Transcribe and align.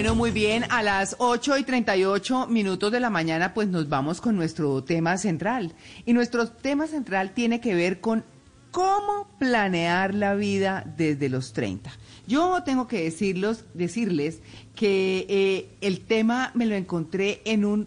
Bueno, 0.00 0.14
muy 0.14 0.30
bien, 0.30 0.64
a 0.70 0.82
las 0.82 1.14
8 1.18 1.58
y 1.58 1.62
38 1.62 2.46
minutos 2.46 2.90
de 2.90 3.00
la 3.00 3.10
mañana 3.10 3.52
pues 3.52 3.68
nos 3.68 3.90
vamos 3.90 4.22
con 4.22 4.34
nuestro 4.34 4.82
tema 4.82 5.18
central. 5.18 5.74
Y 6.06 6.14
nuestro 6.14 6.48
tema 6.48 6.86
central 6.86 7.32
tiene 7.34 7.60
que 7.60 7.74
ver 7.74 8.00
con 8.00 8.24
cómo 8.70 9.28
planear 9.38 10.14
la 10.14 10.34
vida 10.34 10.90
desde 10.96 11.28
los 11.28 11.52
30. 11.52 11.92
Yo 12.26 12.62
tengo 12.64 12.88
que 12.88 13.02
decirlos, 13.02 13.66
decirles 13.74 14.40
que 14.74 15.26
eh, 15.28 15.68
el 15.82 16.00
tema 16.00 16.50
me 16.54 16.64
lo 16.64 16.76
encontré 16.76 17.42
en 17.44 17.66
un 17.66 17.86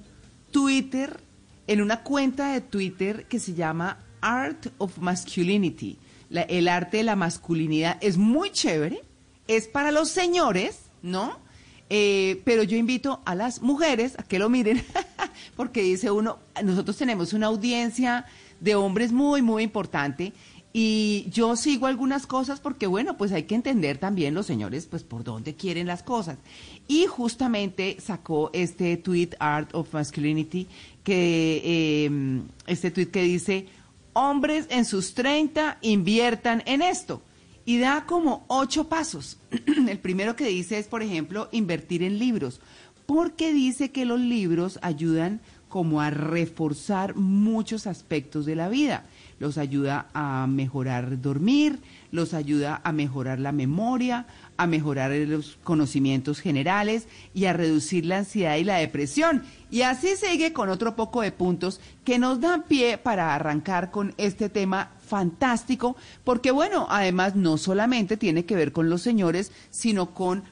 Twitter, 0.51 1.19
en 1.65 1.81
una 1.81 2.03
cuenta 2.03 2.53
de 2.53 2.61
Twitter 2.61 3.25
que 3.25 3.39
se 3.39 3.55
llama 3.55 3.97
Art 4.21 4.67
of 4.77 4.99
Masculinity. 4.99 5.97
el 6.29 6.67
arte 6.67 6.97
de 6.97 7.05
la 7.05 7.15
masculinidad 7.15 7.97
es 8.01 8.17
muy 8.17 8.51
chévere, 8.51 9.01
es 9.47 9.67
para 9.67 9.91
los 9.91 10.09
señores, 10.09 10.77
¿no? 11.01 11.41
Eh, 11.89 12.41
pero 12.45 12.63
yo 12.63 12.77
invito 12.77 13.21
a 13.25 13.35
las 13.35 13.61
mujeres 13.61 14.17
a 14.17 14.23
que 14.23 14.39
lo 14.39 14.49
miren, 14.49 14.83
porque 15.55 15.81
dice 15.81 16.11
uno, 16.11 16.39
nosotros 16.63 16.97
tenemos 16.97 17.33
una 17.33 17.47
audiencia 17.47 18.25
de 18.59 18.75
hombres 18.75 19.11
muy, 19.11 19.41
muy 19.41 19.63
importante. 19.63 20.33
Y 20.75 21.27
yo 21.29 21.55
sigo 21.55 21.85
algunas 21.85 22.25
cosas 22.25 22.59
porque, 22.59 22.87
bueno, 22.87 23.15
pues 23.15 23.31
hay 23.31 23.43
que 23.43 23.53
entender 23.53 23.99
también 23.99 24.33
los 24.33 24.47
señores, 24.47 24.87
pues 24.87 25.03
por 25.03 25.23
dónde 25.23 25.53
quieren 25.53 25.85
las 25.85 26.01
cosas. 26.01 26.39
Y 26.87 27.05
justamente 27.05 27.97
sacó 27.99 28.49
este 28.53 28.97
tweet, 28.97 29.29
Art 29.37 29.69
of 29.75 29.93
Masculinity, 29.93 30.67
que, 31.03 32.05
em, 32.05 32.47
este 32.65 32.89
tweet 32.89 33.11
que 33.11 33.21
dice, 33.21 33.67
hombres 34.13 34.65
en 34.69 34.85
sus 34.85 35.13
30 35.13 35.77
inviertan 35.81 36.63
en 36.65 36.81
esto 36.81 37.21
y 37.65 37.79
da 37.79 38.05
como 38.05 38.45
ocho 38.47 38.89
pasos. 38.89 39.37
El 39.87 39.99
primero 39.99 40.35
que 40.35 40.47
dice 40.47 40.79
es, 40.79 40.87
por 40.87 41.01
ejemplo, 41.01 41.49
invertir 41.51 42.03
en 42.03 42.19
libros, 42.19 42.61
porque 43.05 43.53
dice 43.53 43.91
que 43.91 44.05
los 44.05 44.19
libros 44.19 44.79
ayudan 44.81 45.41
como 45.73 46.01
a 46.01 46.11
reforzar 46.11 47.15
muchos 47.15 47.87
aspectos 47.87 48.45
de 48.45 48.55
la 48.55 48.69
vida. 48.69 49.05
Los 49.39 49.57
ayuda 49.57 50.05
a 50.13 50.45
mejorar 50.45 51.19
dormir, 51.19 51.79
los 52.11 52.35
ayuda 52.35 52.79
a 52.83 52.91
mejorar 52.91 53.39
la 53.39 53.51
memoria, 53.51 54.27
a 54.55 54.67
mejorar 54.67 55.09
los 55.09 55.57
conocimientos 55.63 56.41
generales 56.41 57.07
y 57.33 57.45
a 57.45 57.53
reducir 57.53 58.05
la 58.05 58.19
ansiedad 58.19 58.55
y 58.57 58.63
la 58.63 58.75
depresión. 58.77 59.41
Y 59.71 59.81
así 59.81 60.09
sigue 60.15 60.53
con 60.53 60.69
otro 60.69 60.95
poco 60.95 61.21
de 61.21 61.31
puntos 61.31 61.81
que 62.05 62.19
nos 62.19 62.39
dan 62.39 62.61
pie 62.63 62.99
para 62.99 63.33
arrancar 63.33 63.89
con 63.89 64.13
este 64.17 64.49
tema 64.49 64.91
fantástico, 65.13 65.95
porque 66.23 66.49
bueno, 66.49 66.87
además 66.89 67.35
no 67.35 67.59
solamente 67.59 68.17
tiene 68.17 68.45
que 68.45 68.55
ver 68.55 68.71
con 68.71 68.89
los 68.89 69.03
señores, 69.03 69.51
sino 69.69 70.15
con 70.15 70.43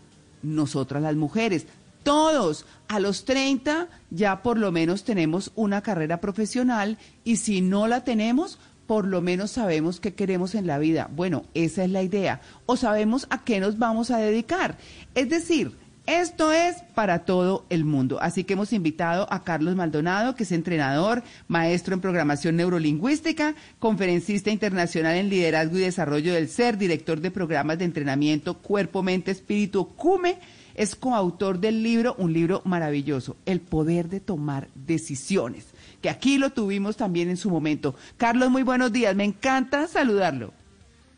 nosotras 0.43 1.01
las 1.01 1.15
mujeres. 1.15 1.65
Todos 2.03 2.67
a 2.87 2.99
los 2.99 3.25
30 3.25 3.87
ya 4.11 4.43
por 4.43 4.59
lo 4.59 4.71
menos 4.71 5.03
tenemos 5.03 5.51
una 5.55 5.81
carrera 5.81 6.21
profesional 6.21 6.99
y 7.23 7.37
si 7.37 7.61
no 7.61 7.87
la 7.87 8.03
tenemos, 8.03 8.59
por 8.85 9.07
lo 9.07 9.19
menos 9.19 9.49
sabemos 9.49 9.99
qué 9.99 10.13
queremos 10.13 10.53
en 10.53 10.67
la 10.67 10.77
vida. 10.77 11.09
Bueno, 11.11 11.45
esa 11.55 11.83
es 11.83 11.89
la 11.89 12.03
idea. 12.03 12.41
O 12.67 12.77
sabemos 12.77 13.25
a 13.31 13.43
qué 13.43 13.59
nos 13.59 13.79
vamos 13.79 14.11
a 14.11 14.19
dedicar. 14.19 14.77
Es 15.15 15.27
decir, 15.27 15.75
esto 16.05 16.52
es 16.52 16.77
para 16.95 17.19
todo 17.25 17.66
el 17.69 17.85
mundo. 17.85 18.19
Así 18.21 18.44
que 18.44 18.53
hemos 18.53 18.73
invitado 18.73 19.27
a 19.31 19.44
Carlos 19.44 19.75
Maldonado, 19.75 20.35
que 20.35 20.44
es 20.44 20.52
entrenador, 20.52 21.23
maestro 21.47 21.94
en 21.94 22.02
programación 22.02 22.55
neurolingüística, 22.55 23.55
conferencista 23.80 24.49
internacional 24.49 25.16
en 25.16 25.29
liderazgo 25.29 25.77
y 25.77 25.81
desarrollo 25.81 26.33
del 26.33 26.49
ser, 26.49 26.77
director 26.77 27.22
de 27.22 27.31
programas 27.31 27.77
de 27.77 27.85
entrenamiento 27.85 28.55
Cuerpo, 28.55 29.03
Mente, 29.03 29.31
Espíritu, 29.31 29.89
CUME. 29.95 30.38
Es 30.73 30.95
coautor 30.95 31.59
del 31.59 31.84
libro, 31.84 32.16
un 32.18 32.31
libro 32.31 32.62
maravilloso, 32.63 33.35
El 33.45 33.59
poder 33.59 34.07
de 34.07 34.22
tomar 34.22 34.69
decisiones 34.73 35.66
que 36.01 36.09
aquí 36.09 36.38
lo 36.38 36.50
tuvimos 36.50 36.97
también 36.97 37.29
en 37.29 37.38
su 37.38 37.50
momento. 37.50 37.95
Carlos, 38.18 38.50
muy 38.50 38.63
buenos 38.63 38.91
días, 38.91 39.16
me 39.16 39.23
encanta 39.23 39.88
saludarlo. 39.88 40.53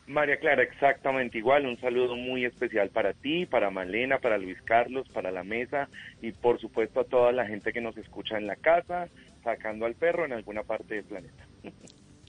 María 0.07 0.37
Clara, 0.37 0.63
exactamente 0.63 1.37
igual. 1.37 1.65
Un 1.65 1.79
saludo 1.79 2.15
muy 2.15 2.45
especial 2.45 2.89
para 2.89 3.13
ti, 3.13 3.45
para 3.45 3.69
Malena, 3.69 4.19
para 4.19 4.37
Luis 4.37 4.61
Carlos, 4.63 5.07
para 5.09 5.31
la 5.31 5.43
mesa 5.43 5.87
y 6.21 6.31
por 6.31 6.59
supuesto 6.59 7.01
a 7.01 7.05
toda 7.05 7.31
la 7.31 7.45
gente 7.45 7.71
que 7.71 7.81
nos 7.81 7.95
escucha 7.97 8.37
en 8.37 8.47
la 8.47 8.55
casa, 8.55 9.07
sacando 9.43 9.85
al 9.85 9.95
perro 9.95 10.25
en 10.25 10.33
alguna 10.33 10.63
parte 10.63 10.95
del 10.95 11.05
planeta. 11.05 11.47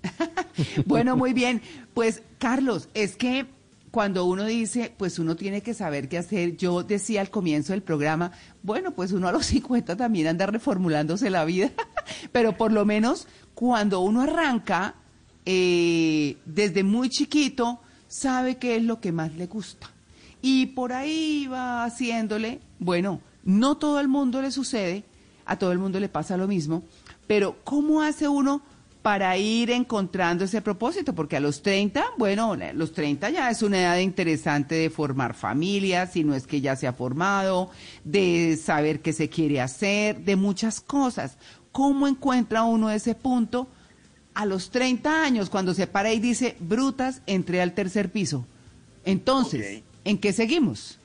bueno, 0.86 1.16
muy 1.16 1.32
bien. 1.32 1.60
Pues 1.94 2.22
Carlos, 2.38 2.88
es 2.94 3.16
que 3.16 3.46
cuando 3.90 4.24
uno 4.24 4.44
dice, 4.44 4.92
pues 4.96 5.20
uno 5.20 5.36
tiene 5.36 5.60
que 5.60 5.72
saber 5.72 6.08
qué 6.08 6.18
hacer, 6.18 6.56
yo 6.56 6.82
decía 6.82 7.20
al 7.20 7.30
comienzo 7.30 7.72
del 7.72 7.82
programa, 7.82 8.32
bueno, 8.62 8.90
pues 8.92 9.12
uno 9.12 9.28
a 9.28 9.32
los 9.32 9.46
50 9.54 9.96
también 9.96 10.26
anda 10.26 10.46
reformulándose 10.46 11.30
la 11.30 11.44
vida, 11.44 11.70
pero 12.32 12.56
por 12.56 12.72
lo 12.72 12.84
menos 12.84 13.28
cuando 13.54 14.00
uno 14.00 14.22
arranca 14.22 14.96
eh, 15.46 16.36
desde 16.44 16.84
muy 16.84 17.08
chiquito, 17.08 17.80
sabe 18.08 18.56
qué 18.56 18.76
es 18.76 18.82
lo 18.82 19.00
que 19.00 19.12
más 19.12 19.34
le 19.34 19.46
gusta. 19.46 19.90
Y 20.42 20.66
por 20.66 20.92
ahí 20.92 21.46
va 21.46 21.84
haciéndole, 21.84 22.60
bueno, 22.78 23.20
no 23.44 23.76
todo 23.76 24.00
el 24.00 24.08
mundo 24.08 24.42
le 24.42 24.50
sucede, 24.50 25.04
a 25.46 25.58
todo 25.58 25.72
el 25.72 25.78
mundo 25.78 26.00
le 26.00 26.08
pasa 26.08 26.36
lo 26.36 26.46
mismo, 26.46 26.82
pero 27.26 27.56
¿cómo 27.64 28.02
hace 28.02 28.28
uno 28.28 28.62
para 29.04 29.36
ir 29.36 29.70
encontrando 29.70 30.46
ese 30.46 30.62
propósito, 30.62 31.14
porque 31.14 31.36
a 31.36 31.40
los 31.40 31.60
30, 31.60 32.02
bueno, 32.16 32.56
los 32.72 32.94
30 32.94 33.28
ya 33.28 33.50
es 33.50 33.60
una 33.62 33.82
edad 33.82 33.98
interesante 33.98 34.76
de 34.76 34.88
formar 34.88 35.34
familia, 35.34 36.06
si 36.06 36.24
no 36.24 36.34
es 36.34 36.46
que 36.46 36.62
ya 36.62 36.74
se 36.74 36.86
ha 36.86 36.94
formado, 36.94 37.68
de 38.02 38.56
saber 38.56 39.02
qué 39.02 39.12
se 39.12 39.28
quiere 39.28 39.60
hacer, 39.60 40.24
de 40.24 40.36
muchas 40.36 40.80
cosas. 40.80 41.36
¿Cómo 41.70 42.08
encuentra 42.08 42.62
uno 42.62 42.88
ese 42.88 43.14
punto 43.14 43.68
a 44.34 44.46
los 44.46 44.70
30 44.70 45.24
años 45.24 45.50
cuando 45.50 45.74
se 45.74 45.86
para 45.86 46.12
y 46.12 46.20
dice, 46.20 46.56
brutas, 46.60 47.22
entré 47.26 47.60
al 47.60 47.74
tercer 47.74 48.10
piso? 48.10 48.46
Entonces, 49.04 49.82
¿en 50.04 50.18
qué 50.18 50.32
seguimos? 50.32 50.98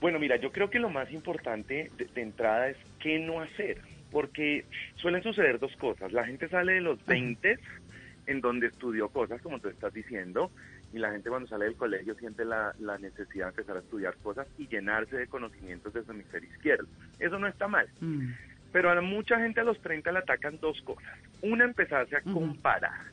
Bueno, 0.00 0.18
mira, 0.18 0.36
yo 0.36 0.50
creo 0.52 0.68
que 0.68 0.78
lo 0.78 0.90
más 0.90 1.10
importante 1.12 1.90
de 1.96 2.20
entrada 2.20 2.68
es 2.68 2.76
qué 2.98 3.18
no 3.18 3.40
hacer 3.40 3.78
porque 4.12 4.64
suelen 4.96 5.22
suceder 5.22 5.58
dos 5.58 5.74
cosas. 5.76 6.12
La 6.12 6.24
gente 6.24 6.48
sale 6.48 6.74
de 6.74 6.80
los 6.82 7.04
20 7.06 7.58
en 8.26 8.40
donde 8.40 8.68
estudió 8.68 9.08
cosas, 9.08 9.40
como 9.40 9.58
tú 9.58 9.68
estás 9.68 9.92
diciendo, 9.92 10.50
y 10.92 10.98
la 10.98 11.10
gente 11.10 11.30
cuando 11.30 11.48
sale 11.48 11.64
del 11.64 11.74
colegio 11.74 12.14
siente 12.14 12.44
la, 12.44 12.74
necesidad 13.00 13.46
de 13.46 13.50
empezar 13.50 13.76
a 13.78 13.80
estudiar 13.80 14.14
cosas 14.22 14.46
y 14.58 14.68
llenarse 14.68 15.16
de 15.16 15.26
conocimientos 15.26 15.92
desde 15.94 16.12
el 16.12 16.20
hemisferio 16.20 16.50
izquierdo. 16.50 16.86
Eso 17.18 17.38
no 17.38 17.48
está 17.48 17.66
mal. 17.66 17.88
Mm. 18.00 18.32
Pero 18.72 18.90
a 18.90 19.00
mucha 19.00 19.38
gente 19.38 19.60
a 19.60 19.64
los 19.64 19.80
30 19.80 20.12
le 20.12 20.18
atacan 20.18 20.58
dos 20.60 20.80
cosas. 20.82 21.18
Una, 21.42 21.64
empezarse 21.64 22.16
a 22.16 22.22
comparar. 22.22 23.12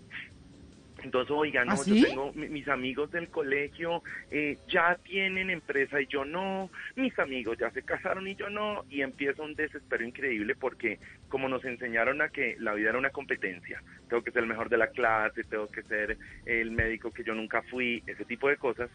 Entonces, 1.03 1.31
oigan, 1.31 1.67
no, 1.67 1.73
¿Ah, 1.73 1.83
yo 1.85 2.03
tengo 2.03 2.33
mis 2.33 2.67
amigos 2.67 3.11
del 3.11 3.29
colegio 3.29 4.03
eh, 4.31 4.57
ya 4.67 4.95
tienen 5.03 5.49
empresa 5.49 6.01
y 6.01 6.07
yo 6.07 6.25
no, 6.25 6.69
mis 6.95 7.17
amigos 7.19 7.57
ya 7.57 7.71
se 7.71 7.83
casaron 7.83 8.27
y 8.27 8.35
yo 8.35 8.49
no, 8.49 8.85
y 8.89 9.01
empieza 9.01 9.43
un 9.43 9.55
desespero 9.55 10.03
increíble 10.03 10.55
porque 10.55 10.99
como 11.29 11.47
nos 11.47 11.63
enseñaron 11.63 12.21
a 12.21 12.29
que 12.29 12.57
la 12.59 12.73
vida 12.73 12.89
era 12.89 12.97
una 12.97 13.11
competencia, 13.11 13.81
tengo 14.09 14.23
que 14.23 14.31
ser 14.31 14.43
el 14.43 14.49
mejor 14.49 14.69
de 14.69 14.77
la 14.77 14.87
clase, 14.87 15.43
tengo 15.43 15.67
que 15.67 15.83
ser 15.83 16.17
el 16.45 16.71
médico 16.71 17.11
que 17.11 17.23
yo 17.23 17.33
nunca 17.33 17.61
fui, 17.63 18.03
ese 18.05 18.25
tipo 18.25 18.49
de 18.49 18.57
cosas, 18.57 18.89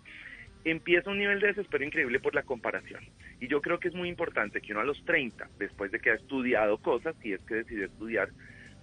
empieza 0.65 1.11
un 1.11 1.19
nivel 1.19 1.41
de 1.41 1.49
desespero 1.49 1.85
increíble 1.85 2.21
por 2.21 2.35
la 2.35 2.43
comparación. 2.43 3.05
Y 3.41 3.49
yo 3.49 3.61
creo 3.61 3.79
que 3.79 3.89
es 3.89 3.95
muy 3.95 4.09
importante 4.09 4.61
que 4.61 4.73
uno 4.73 4.81
a 4.81 4.85
los 4.85 5.05
30, 5.05 5.49
después 5.59 5.93
de 5.93 6.01
que 6.01 6.11
ha 6.11 6.15
estudiado 6.15 6.79
cosas, 6.79 7.15
si 7.23 7.33
es 7.33 7.41
que 7.43 7.57
decide 7.57 7.85
estudiar, 7.85 8.31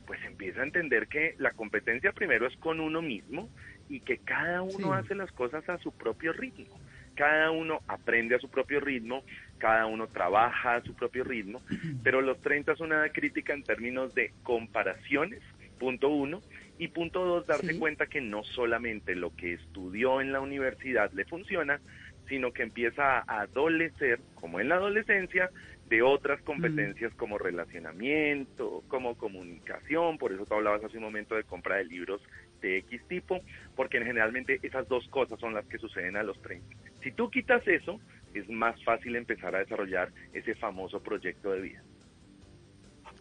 pues 0.06 0.24
empieza 0.26 0.62
a 0.62 0.66
entender 0.66 1.08
que 1.08 1.36
la 1.38 1.52
competencia 1.52 2.12
primero 2.12 2.48
es 2.48 2.56
con 2.58 2.80
uno 2.80 3.02
mismo 3.02 3.50
y 3.90 4.00
que 4.02 4.18
cada 4.18 4.62
uno 4.62 4.94
hace 4.94 5.16
las 5.16 5.32
cosas 5.32 5.68
a 5.70 5.78
su 5.78 5.92
propio 5.92 6.34
ritmo. 6.34 6.80
Cada 7.16 7.52
uno 7.52 7.80
aprende 7.88 8.36
a 8.36 8.40
su 8.40 8.50
propio 8.50 8.80
ritmo, 8.80 9.24
cada 9.58 9.86
uno 9.86 10.08
trabaja 10.08 10.76
a 10.76 10.82
su 10.82 10.96
propio 10.96 11.24
ritmo, 11.24 11.62
pero 12.04 12.22
los 12.22 12.42
30 12.42 12.72
es 12.72 12.80
una 12.80 13.10
crítica 13.10 13.54
en 13.54 13.64
términos 13.64 14.16
de 14.16 14.32
comparaciones, 14.44 15.42
punto 15.78 16.10
uno, 16.10 16.42
y 16.82 16.88
punto 16.88 17.24
dos, 17.24 17.46
darse 17.46 17.78
cuenta 17.78 18.08
que 18.08 18.22
no 18.22 18.44
solamente 18.44 19.14
lo 19.14 19.36
que 19.36 19.54
estudió 19.54 20.20
en 20.20 20.32
la 20.32 20.40
universidad 20.40 21.12
le 21.12 21.26
funciona, 21.26 21.80
sino 22.28 22.54
que 22.54 22.64
empieza 22.64 23.20
a 23.20 23.42
adolecer, 23.42 24.20
como 24.34 24.60
en 24.60 24.70
la 24.70 24.78
adolescencia, 24.78 25.52
de 25.90 26.02
otras 26.02 26.42
mm. 26.42 26.44
competencias 26.44 27.14
como 27.14 27.38
relacionamiento, 27.38 28.84
como 28.88 29.16
comunicación, 29.16 30.18
por 30.18 30.34
eso 30.34 30.44
tú 30.48 30.56
hablabas 30.56 30.84
hace 30.84 30.98
un 30.98 31.04
momento 31.04 31.36
de 31.36 31.44
compra 31.44 31.76
de 31.76 31.86
libros 31.86 32.20
de 32.62 32.80
X 32.80 33.00
tipo, 33.08 33.42
porque 33.76 34.00
generalmente 34.00 34.60
esas 34.64 34.88
dos 34.88 35.08
cosas 35.10 35.40
son 35.40 35.54
las 35.54 35.68
que 35.68 35.78
suceden 35.78 36.18
a 36.18 36.24
los 36.24 36.42
30. 36.42 36.66
Si 37.04 37.12
tú 37.12 37.30
quitas 37.30 37.62
eso, 37.68 38.00
es 38.34 38.50
más 38.50 38.84
fácil 38.84 39.16
empezar 39.16 39.56
a 39.56 39.60
desarrollar 39.60 40.12
ese 40.34 40.56
famoso 40.56 41.00
proyecto 41.00 41.52
de 41.52 41.62
vida. 41.62 41.84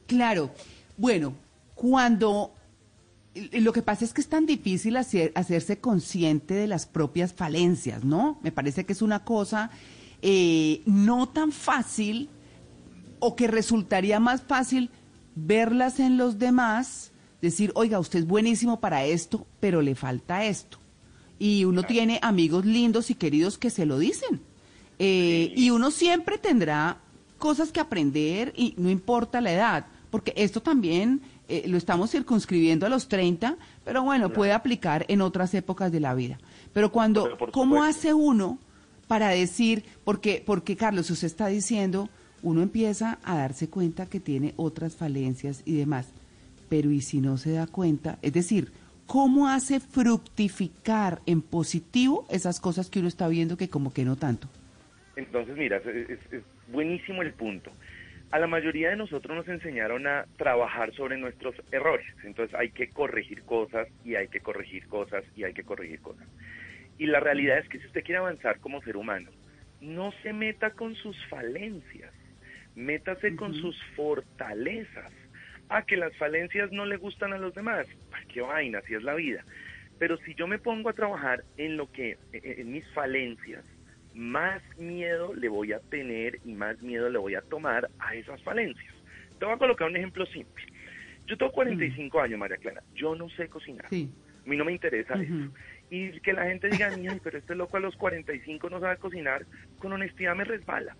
Claro, 0.06 0.50
bueno, 0.96 1.36
cuando 1.74 2.54
lo 3.34 3.72
que 3.72 3.82
pasa 3.82 4.04
es 4.04 4.12
que 4.12 4.20
es 4.20 4.28
tan 4.28 4.46
difícil 4.46 4.96
hacerse 4.96 5.78
consciente 5.78 6.54
de 6.54 6.66
las 6.66 6.86
propias 6.86 7.32
falencias, 7.32 8.04
¿no? 8.04 8.38
Me 8.42 8.50
parece 8.50 8.84
que 8.84 8.92
es 8.92 9.02
una 9.02 9.24
cosa 9.24 9.70
eh, 10.22 10.82
no 10.84 11.28
tan 11.28 11.52
fácil 11.52 12.28
o 13.20 13.36
que 13.36 13.46
resultaría 13.46 14.18
más 14.18 14.42
fácil 14.42 14.90
verlas 15.36 16.00
en 16.00 16.16
los 16.16 16.38
demás, 16.38 17.12
decir, 17.40 17.70
oiga, 17.74 17.98
usted 17.98 18.20
es 18.20 18.26
buenísimo 18.26 18.80
para 18.80 19.04
esto, 19.04 19.46
pero 19.60 19.80
le 19.80 19.94
falta 19.94 20.44
esto. 20.44 20.78
Y 21.38 21.64
uno 21.64 21.84
tiene 21.84 22.18
amigos 22.22 22.66
lindos 22.66 23.10
y 23.10 23.14
queridos 23.14 23.56
que 23.56 23.70
se 23.70 23.86
lo 23.86 23.98
dicen. 23.98 24.40
Eh, 24.98 25.52
y 25.56 25.70
uno 25.70 25.90
siempre 25.90 26.36
tendrá 26.36 26.98
cosas 27.38 27.72
que 27.72 27.80
aprender 27.80 28.52
y 28.56 28.74
no 28.76 28.90
importa 28.90 29.40
la 29.40 29.52
edad, 29.52 29.86
porque 30.10 30.34
esto 30.36 30.60
también 30.60 31.22
eh, 31.50 31.64
lo 31.66 31.76
estamos 31.76 32.10
circunscribiendo 32.10 32.86
a 32.86 32.88
los 32.88 33.08
30, 33.08 33.56
pero 33.84 34.02
bueno, 34.02 34.32
puede 34.32 34.52
aplicar 34.52 35.04
en 35.08 35.20
otras 35.20 35.52
épocas 35.54 35.92
de 35.92 36.00
la 36.00 36.14
vida. 36.14 36.38
Pero 36.72 36.92
cuando, 36.92 37.36
¿cómo 37.52 37.82
hace 37.82 38.14
uno 38.14 38.58
para 39.10 39.30
decir, 39.30 39.82
porque, 40.04 40.40
porque 40.46 40.76
Carlos, 40.76 41.10
usted 41.10 41.26
está 41.26 41.48
diciendo, 41.48 42.08
uno 42.42 42.62
empieza 42.62 43.18
a 43.24 43.36
darse 43.38 43.68
cuenta 43.68 44.06
que 44.06 44.20
tiene 44.20 44.54
otras 44.56 44.94
falencias 44.94 45.62
y 45.64 45.74
demás. 45.74 46.12
Pero 46.68 46.92
¿y 46.92 47.00
si 47.00 47.20
no 47.20 47.36
se 47.36 47.50
da 47.50 47.66
cuenta? 47.66 48.18
Es 48.22 48.32
decir, 48.32 48.70
¿cómo 49.06 49.48
hace 49.48 49.80
fructificar 49.80 51.20
en 51.26 51.42
positivo 51.42 52.24
esas 52.30 52.60
cosas 52.60 52.88
que 52.88 53.00
uno 53.00 53.08
está 53.08 53.26
viendo 53.26 53.56
que 53.56 53.68
como 53.68 53.92
que 53.92 54.04
no 54.04 54.14
tanto? 54.14 54.48
Entonces, 55.16 55.56
mira, 55.56 55.78
es, 55.78 56.20
buenísimo 56.72 57.22
el 57.22 57.32
punto. 57.32 57.72
A 58.30 58.38
la 58.38 58.46
mayoría 58.46 58.90
de 58.90 58.96
nosotros 58.96 59.36
nos 59.36 59.48
enseñaron 59.48 60.06
a 60.06 60.26
trabajar 60.36 60.92
sobre 60.94 61.18
nuestros 61.18 61.54
errores. 61.72 62.06
Entonces 62.24 62.54
hay 62.58 62.70
que 62.70 62.90
corregir 62.90 63.42
cosas 63.42 63.88
y 64.04 64.14
hay 64.14 64.28
que 64.28 64.40
corregir 64.40 64.86
cosas 64.86 65.24
y 65.36 65.44
hay 65.44 65.52
que 65.52 65.64
corregir 65.64 66.00
cosas. 66.00 66.28
Y 66.98 67.06
la 67.06 67.20
realidad 67.20 67.58
es 67.58 67.68
que 67.68 67.78
si 67.78 67.86
usted 67.86 68.04
quiere 68.04 68.18
avanzar 68.18 68.60
como 68.60 68.82
ser 68.82 68.96
humano, 68.96 69.30
no 69.80 70.12
se 70.22 70.32
meta 70.32 70.70
con 70.70 70.94
sus 70.94 71.16
falencias 71.26 72.12
métase 72.74 73.36
con 73.36 73.54
sus 73.54 73.76
fortalezas. 73.96 75.12
Ah, 75.68 75.82
que 75.82 75.96
las 75.96 76.16
falencias 76.16 76.72
no 76.72 76.84
le 76.84 76.96
gustan 76.96 77.32
a 77.32 77.38
los 77.38 77.54
demás. 77.54 77.86
qué 78.32 78.40
vaina, 78.40 78.78
así 78.78 78.94
es 78.94 79.02
la 79.02 79.14
vida. 79.14 79.44
Pero 79.98 80.16
si 80.18 80.34
yo 80.34 80.46
me 80.46 80.58
pongo 80.58 80.88
a 80.88 80.94
trabajar 80.94 81.44
en 81.56 81.76
lo 81.76 81.90
que, 81.92 82.18
e, 82.32 82.38
e, 82.42 82.60
en 82.60 82.72
mis 82.72 82.86
falencias, 82.92 83.64
más 84.14 84.62
miedo 84.78 85.34
le 85.34 85.48
voy 85.48 85.72
a 85.72 85.80
tener 85.80 86.40
y 86.44 86.52
más 86.52 86.80
miedo 86.82 87.08
le 87.08 87.18
voy 87.18 87.34
a 87.34 87.42
tomar 87.42 87.88
a 87.98 88.14
esas 88.14 88.42
falencias. 88.42 88.94
Te 89.38 89.44
voy 89.44 89.54
a 89.54 89.58
colocar 89.58 89.88
un 89.88 89.96
ejemplo 89.96 90.26
simple. 90.26 90.64
Yo 91.26 91.36
tengo 91.36 91.52
45 91.52 92.16
mm. 92.16 92.20
años, 92.20 92.38
María 92.38 92.56
Clara. 92.56 92.82
Yo 92.94 93.14
no 93.14 93.28
sé 93.30 93.48
cocinar. 93.48 93.86
A 93.86 94.48
mí 94.48 94.56
no 94.56 94.64
me 94.64 94.72
interesa 94.72 95.14
eso. 95.14 95.52
Y 95.90 96.20
que 96.20 96.32
la 96.32 96.46
gente 96.46 96.68
diga, 96.68 96.90
pero 97.22 97.38
este 97.38 97.54
loco 97.54 97.76
a 97.76 97.80
los 97.80 97.96
45 97.96 98.70
no 98.70 98.80
sabe 98.80 98.96
cocinar, 98.96 99.46
con 99.78 99.92
honestidad 99.92 100.34
me 100.34 100.44
resbala 100.44 100.96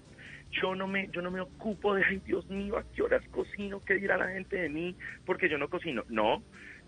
yo 0.50 0.74
no 0.74 0.86
me 0.86 1.08
yo 1.12 1.22
no 1.22 1.30
me 1.30 1.40
ocupo 1.40 1.94
de 1.94 2.04
ay 2.04 2.20
Dios 2.26 2.48
mío 2.48 2.76
a 2.76 2.84
qué 2.94 3.02
horas 3.02 3.22
cocino 3.30 3.82
qué 3.84 3.94
dirá 3.94 4.16
la 4.16 4.28
gente 4.28 4.56
de 4.56 4.68
mí 4.68 4.96
porque 5.24 5.48
yo 5.48 5.58
no 5.58 5.68
cocino 5.68 6.04
no 6.08 6.42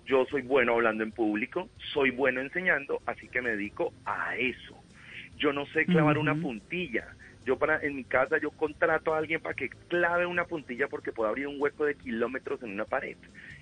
yo 0.04 0.26
soy 0.26 0.42
bueno 0.42 0.74
hablando 0.74 1.04
en 1.04 1.12
público 1.12 1.68
soy 1.92 2.10
bueno 2.10 2.40
enseñando 2.40 3.00
así 3.06 3.28
que 3.28 3.40
me 3.40 3.50
dedico 3.50 3.92
a 4.04 4.36
eso 4.36 4.81
yo 5.42 5.52
no 5.52 5.66
sé 5.66 5.84
clavar 5.84 6.18
una 6.18 6.36
puntilla. 6.36 7.08
Yo 7.44 7.58
para 7.58 7.80
en 7.82 7.96
mi 7.96 8.04
casa 8.04 8.38
yo 8.38 8.52
contrato 8.52 9.12
a 9.12 9.18
alguien 9.18 9.40
para 9.40 9.56
que 9.56 9.68
clave 9.68 10.24
una 10.24 10.44
puntilla 10.44 10.86
porque 10.86 11.10
puedo 11.10 11.28
abrir 11.28 11.48
un 11.48 11.60
hueco 11.60 11.84
de 11.84 11.96
kilómetros 11.96 12.62
en 12.62 12.70
una 12.70 12.84
pared. 12.84 13.16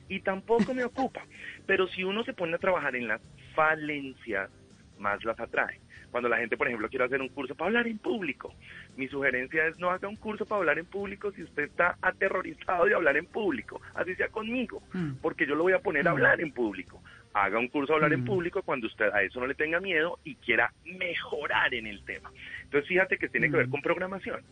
Y 0.06 0.21
tampoco 0.21 0.75
me 0.75 0.85
ocupa. 0.91 1.23
Pero 1.67 1.88
si 1.88 2.05
uno 2.05 2.23
se 2.23 2.35
pone 2.35 2.55
a 2.55 2.59
trabajar 2.59 2.94
en 2.94 3.09
las 3.09 3.23
falencias 3.55 4.50
más 4.99 5.25
las 5.25 5.41
atrae 5.41 5.81
cuando 6.11 6.29
la 6.29 6.39
gente, 6.39 6.57
por 6.57 6.67
ejemplo, 6.67 6.89
quiere 6.89 7.05
hacer 7.05 7.21
un 7.21 7.29
curso 7.29 7.55
para 7.55 7.69
hablar 7.69 7.87
en 7.87 7.99
público, 7.99 8.55
mi 8.97 9.09
sugerencia 9.09 9.67
es 9.67 9.79
no 9.79 9.91
haga 9.91 10.09
un 10.09 10.17
curso 10.17 10.45
para 10.45 10.59
hablar 10.59 10.79
en 10.79 10.87
público 10.87 11.33
si 11.33 11.43
usted 11.43 11.65
está 11.65 11.97
aterrorizado 12.03 12.85
de 12.87 12.95
hablar 12.95 13.17
en 13.17 13.27
público, 13.27 13.81
así 13.95 14.15
sea 14.17 14.29
conmigo, 14.29 14.83
mm. 14.93 15.15
porque 15.23 15.47
yo 15.47 15.55
lo 15.55 15.65
voy 15.65 15.73
a 15.73 15.81
poner 15.81 16.07
a 16.07 16.11
mm. 16.11 16.15
hablar 16.15 16.41
en 16.41 16.53
público. 16.53 17.03
Haga 17.33 17.61
un 17.61 17.69
curso 17.69 17.93
a 17.93 17.97
hablar 17.97 18.12
en 18.12 18.23
mm. 18.23 18.27
público 18.27 18.62
cuando 18.62 18.89
usted 18.89 19.11
a 19.12 19.23
eso 19.23 19.39
no 19.39 19.47
le 19.47 19.55
tenga 19.55 19.79
miedo 19.81 20.19
y 20.25 20.35
quiera 20.37 20.73
mejorar 20.85 21.73
en 21.75 21.87
el 21.87 22.05
tema. 22.05 22.31
Entonces, 22.65 22.89
fíjate 22.89 23.19
que 23.19 23.29
tiene 23.29 23.51
que 23.51 23.56
ver 23.56 23.69
con 23.69 23.83
programación. 23.83 24.43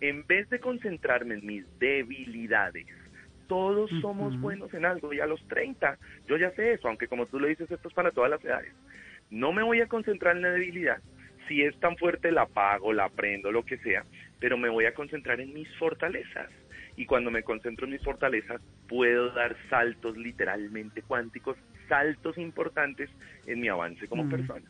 En 0.00 0.26
vez 0.26 0.50
de 0.50 0.58
concentrarme 0.58 1.34
en 1.34 1.46
mis 1.46 1.78
debilidades, 1.78 2.86
todos 3.46 3.90
somos 4.00 4.38
buenos 4.40 4.72
en 4.74 4.84
algo 4.84 5.12
y 5.12 5.20
a 5.20 5.26
los 5.26 5.46
30 5.48 5.98
yo 6.26 6.36
ya 6.36 6.50
sé 6.52 6.72
eso, 6.72 6.88
aunque 6.88 7.08
como 7.08 7.26
tú 7.26 7.38
lo 7.38 7.46
dices, 7.46 7.70
esto 7.70 7.88
es 7.88 7.94
para 7.94 8.10
todas 8.10 8.30
las 8.30 8.44
edades. 8.44 8.72
No 9.34 9.52
me 9.52 9.64
voy 9.64 9.80
a 9.80 9.88
concentrar 9.88 10.36
en 10.36 10.42
la 10.42 10.50
debilidad. 10.50 10.98
Si 11.48 11.60
es 11.60 11.78
tan 11.80 11.96
fuerte, 11.96 12.30
la 12.30 12.46
pago, 12.46 12.92
la 12.92 13.06
aprendo, 13.06 13.50
lo 13.50 13.64
que 13.64 13.78
sea, 13.78 14.04
pero 14.38 14.56
me 14.56 14.68
voy 14.68 14.86
a 14.86 14.94
concentrar 14.94 15.40
en 15.40 15.52
mis 15.52 15.68
fortalezas. 15.76 16.48
Y 16.96 17.04
cuando 17.04 17.32
me 17.32 17.42
concentro 17.42 17.84
en 17.84 17.92
mis 17.92 18.02
fortalezas, 18.02 18.60
puedo 18.88 19.30
dar 19.30 19.56
saltos 19.68 20.16
literalmente 20.16 21.02
cuánticos, 21.02 21.56
saltos 21.88 22.38
importantes 22.38 23.10
en 23.46 23.60
mi 23.60 23.68
avance 23.68 24.06
como 24.06 24.28
persona. 24.28 24.64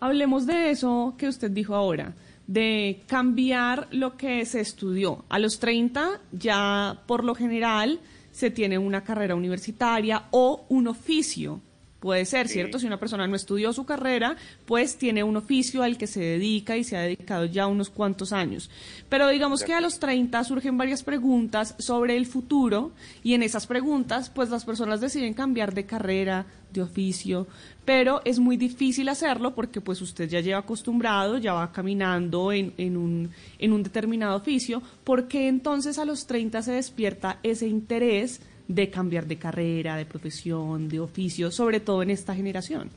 Hablemos 0.00 0.44
de 0.44 0.70
eso 0.70 1.14
que 1.16 1.28
usted 1.28 1.52
dijo 1.52 1.76
ahora, 1.76 2.12
de 2.48 3.02
cambiar 3.06 3.86
lo 3.92 4.16
que 4.16 4.44
se 4.46 4.58
estudió. 4.58 5.24
A 5.28 5.38
los 5.38 5.60
30 5.60 6.20
ya 6.32 7.02
por 7.06 7.22
lo 7.22 7.36
general 7.36 8.00
se 8.32 8.50
tiene 8.50 8.78
una 8.78 9.04
carrera 9.04 9.36
universitaria 9.36 10.24
o 10.32 10.66
un 10.68 10.88
oficio 10.88 11.60
Puede 12.02 12.24
ser, 12.24 12.48
¿cierto? 12.48 12.80
Si 12.80 12.86
una 12.88 12.98
persona 12.98 13.28
no 13.28 13.36
estudió 13.36 13.72
su 13.72 13.84
carrera, 13.84 14.34
pues 14.66 14.96
tiene 14.96 15.22
un 15.22 15.36
oficio 15.36 15.84
al 15.84 15.96
que 15.96 16.08
se 16.08 16.18
dedica 16.18 16.76
y 16.76 16.82
se 16.82 16.96
ha 16.96 17.02
dedicado 17.02 17.44
ya 17.44 17.68
unos 17.68 17.90
cuantos 17.90 18.32
años. 18.32 18.70
Pero 19.08 19.28
digamos 19.28 19.62
que 19.62 19.72
a 19.72 19.80
los 19.80 20.00
30 20.00 20.42
surgen 20.42 20.76
varias 20.76 21.04
preguntas 21.04 21.76
sobre 21.78 22.16
el 22.16 22.26
futuro 22.26 22.90
y 23.22 23.34
en 23.34 23.44
esas 23.44 23.68
preguntas, 23.68 24.30
pues 24.30 24.50
las 24.50 24.64
personas 24.64 25.00
deciden 25.00 25.32
cambiar 25.32 25.74
de 25.74 25.86
carrera, 25.86 26.44
de 26.72 26.82
oficio, 26.82 27.46
pero 27.84 28.20
es 28.24 28.40
muy 28.40 28.56
difícil 28.56 29.08
hacerlo 29.08 29.54
porque 29.54 29.80
pues 29.80 30.00
usted 30.02 30.28
ya 30.28 30.40
lleva 30.40 30.58
acostumbrado, 30.58 31.38
ya 31.38 31.52
va 31.52 31.70
caminando 31.70 32.50
en, 32.50 32.74
en, 32.78 32.96
un, 32.96 33.30
en 33.60 33.72
un 33.72 33.82
determinado 33.84 34.36
oficio. 34.36 34.82
¿Por 35.04 35.28
qué 35.28 35.46
entonces 35.46 36.00
a 36.00 36.04
los 36.04 36.26
30 36.26 36.62
se 36.62 36.72
despierta 36.72 37.38
ese 37.44 37.68
interés? 37.68 38.40
De 38.68 38.90
cambiar 38.90 39.26
de 39.26 39.36
carrera, 39.36 39.96
de 39.96 40.04
profesión, 40.04 40.88
de 40.88 41.00
oficio, 41.00 41.50
sobre 41.50 41.80
todo 41.80 42.02
en 42.02 42.10
esta 42.10 42.34
generación? 42.34 42.90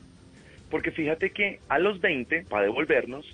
Porque 0.70 0.90
fíjate 0.90 1.30
que 1.30 1.60
a 1.68 1.78
los 1.78 2.00
20, 2.00 2.46
para 2.48 2.64
devolvernos, 2.64 3.24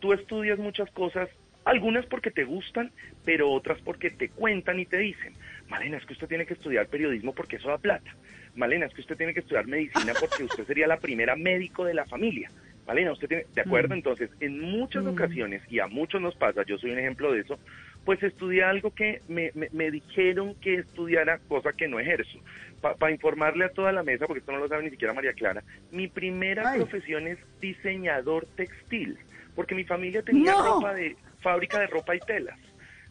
tú 0.00 0.12
estudias 0.12 0.58
muchas 0.58 0.90
cosas, 0.90 1.28
algunas 1.64 2.04
porque 2.06 2.30
te 2.30 2.44
gustan, 2.44 2.90
pero 3.24 3.50
otras 3.50 3.80
porque 3.82 4.10
te 4.10 4.28
cuentan 4.28 4.80
y 4.80 4.86
te 4.86 4.98
dicen, 4.98 5.34
Malena, 5.68 5.96
es 5.96 6.04
que 6.04 6.14
usted 6.14 6.26
tiene 6.26 6.44
que 6.44 6.54
estudiar 6.54 6.88
periodismo 6.88 7.32
porque 7.32 7.56
eso 7.56 7.68
da 7.68 7.78
plata. 7.78 8.14
Malena, 8.54 8.86
es 8.86 8.92
que 8.92 9.00
usted 9.00 9.16
tiene 9.16 9.32
que 9.32 9.40
estudiar 9.40 9.66
medicina 9.66 10.12
porque 10.18 10.44
usted 10.44 10.66
sería 10.66 10.86
la 10.86 10.98
primera 10.98 11.36
médico 11.36 11.84
de 11.84 11.94
la 11.94 12.04
familia. 12.04 12.50
Malena, 12.86 13.12
usted 13.12 13.28
tiene, 13.28 13.46
¿de 13.54 13.60
acuerdo? 13.60 13.94
Mm. 13.94 13.98
Entonces, 13.98 14.30
en 14.40 14.60
muchas 14.60 15.04
mm. 15.04 15.08
ocasiones, 15.08 15.62
y 15.70 15.78
a 15.78 15.86
muchos 15.86 16.20
nos 16.20 16.34
pasa, 16.34 16.64
yo 16.66 16.76
soy 16.78 16.90
un 16.90 16.98
ejemplo 16.98 17.32
de 17.32 17.40
eso, 17.40 17.58
pues 18.04 18.22
estudié 18.22 18.64
algo 18.64 18.92
que 18.92 19.20
me, 19.28 19.52
me, 19.54 19.90
dijeron 19.90 20.54
que 20.56 20.74
estudiara, 20.74 21.38
cosa 21.48 21.72
que 21.72 21.88
no 21.88 22.00
ejerzo. 22.00 22.38
Para 22.80 23.12
informarle 23.12 23.64
a 23.64 23.68
toda 23.68 23.92
la 23.92 24.02
mesa, 24.02 24.26
porque 24.26 24.40
esto 24.40 24.50
no 24.50 24.58
lo 24.58 24.68
sabe 24.68 24.82
ni 24.82 24.90
siquiera 24.90 25.14
María 25.14 25.32
Clara, 25.34 25.62
mi 25.92 26.08
primera 26.08 26.74
profesión 26.74 27.28
es 27.28 27.38
diseñador 27.60 28.46
textil, 28.56 29.16
porque 29.54 29.76
mi 29.76 29.84
familia 29.84 30.22
tenía 30.22 30.54
ropa 30.54 30.92
de 30.92 31.16
fábrica 31.40 31.78
de 31.78 31.86
ropa 31.86 32.16
y 32.16 32.20
telas. 32.20 32.58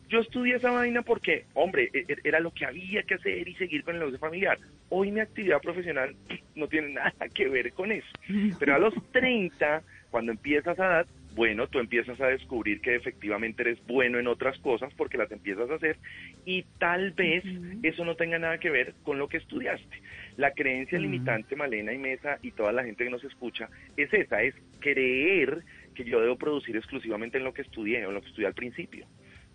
Yo 0.10 0.20
estudié 0.20 0.56
esa 0.56 0.72
vaina 0.72 1.04
porque, 1.04 1.46
hombre, 1.54 1.90
e, 1.94 2.00
e, 2.00 2.18
era 2.26 2.42
lo 2.42 2.52
que 2.52 2.66
había 2.66 3.02
que 3.04 3.14
hacer 3.14 3.48
y 3.48 3.56
seguir 3.56 3.82
con 3.86 3.94
el 3.94 4.00
negocio 4.00 4.20
familiar. 4.20 4.58
Hoy 4.90 5.10
mi 5.10 5.22
actividad 5.22 5.62
profesional 5.62 6.14
no 6.56 6.68
tiene 6.68 6.90
nada 6.90 7.14
que 7.34 7.48
ver 7.48 7.72
con 7.72 7.94
eso. 7.94 8.10
Pero 8.60 8.76
a 8.76 8.80
los 8.80 8.94
30, 9.14 9.82
cuando 10.10 10.34
empiezas 10.34 10.78
a 10.78 10.86
dar, 10.86 11.06
bueno, 11.34 11.68
tú 11.68 11.80
empiezas 11.80 12.20
a 12.20 12.28
descubrir 12.28 12.82
que 12.82 12.96
efectivamente 12.96 13.62
eres 13.62 13.80
bueno 13.88 14.20
en 14.20 14.28
otras 14.28 14.58
cosas 14.60 14.94
porque 14.96 15.18
las 15.18 15.32
empiezas 15.32 15.70
a 15.70 15.76
hacer 15.76 15.98
y 16.46 16.64
tal 16.78 17.12
vez 17.12 17.44
eso 17.84 18.04
no 18.04 18.16
tenga 18.16 18.38
nada 18.38 18.58
que 18.58 18.70
ver 18.70 18.96
con 19.04 19.18
lo 19.18 19.30
que 19.30 19.38
estudiaste. 19.38 20.02
La 20.38 20.52
creencia 20.52 21.00
limitante, 21.00 21.56
Malena 21.56 21.94
y 21.94 21.98
Mesa 21.98 22.38
y 22.42 22.52
toda 22.52 22.72
la 22.72 22.84
gente 22.84 23.04
que 23.04 23.10
nos 23.10 23.24
escucha, 23.24 23.70
es 23.96 24.14
esa, 24.14 24.42
es 24.42 24.56
creer 24.80 25.64
que 25.96 26.04
yo 26.04 26.20
debo 26.22 26.38
producir 26.38 26.76
exclusivamente 26.76 27.38
en 27.38 27.44
lo 27.44 27.54
que 27.54 27.62
estudié 27.62 28.06
o 28.06 28.10
en 28.10 28.16
lo 28.16 28.22
que 28.22 28.28
estudié 28.28 28.48
al 28.48 28.54
principio. 28.54 29.06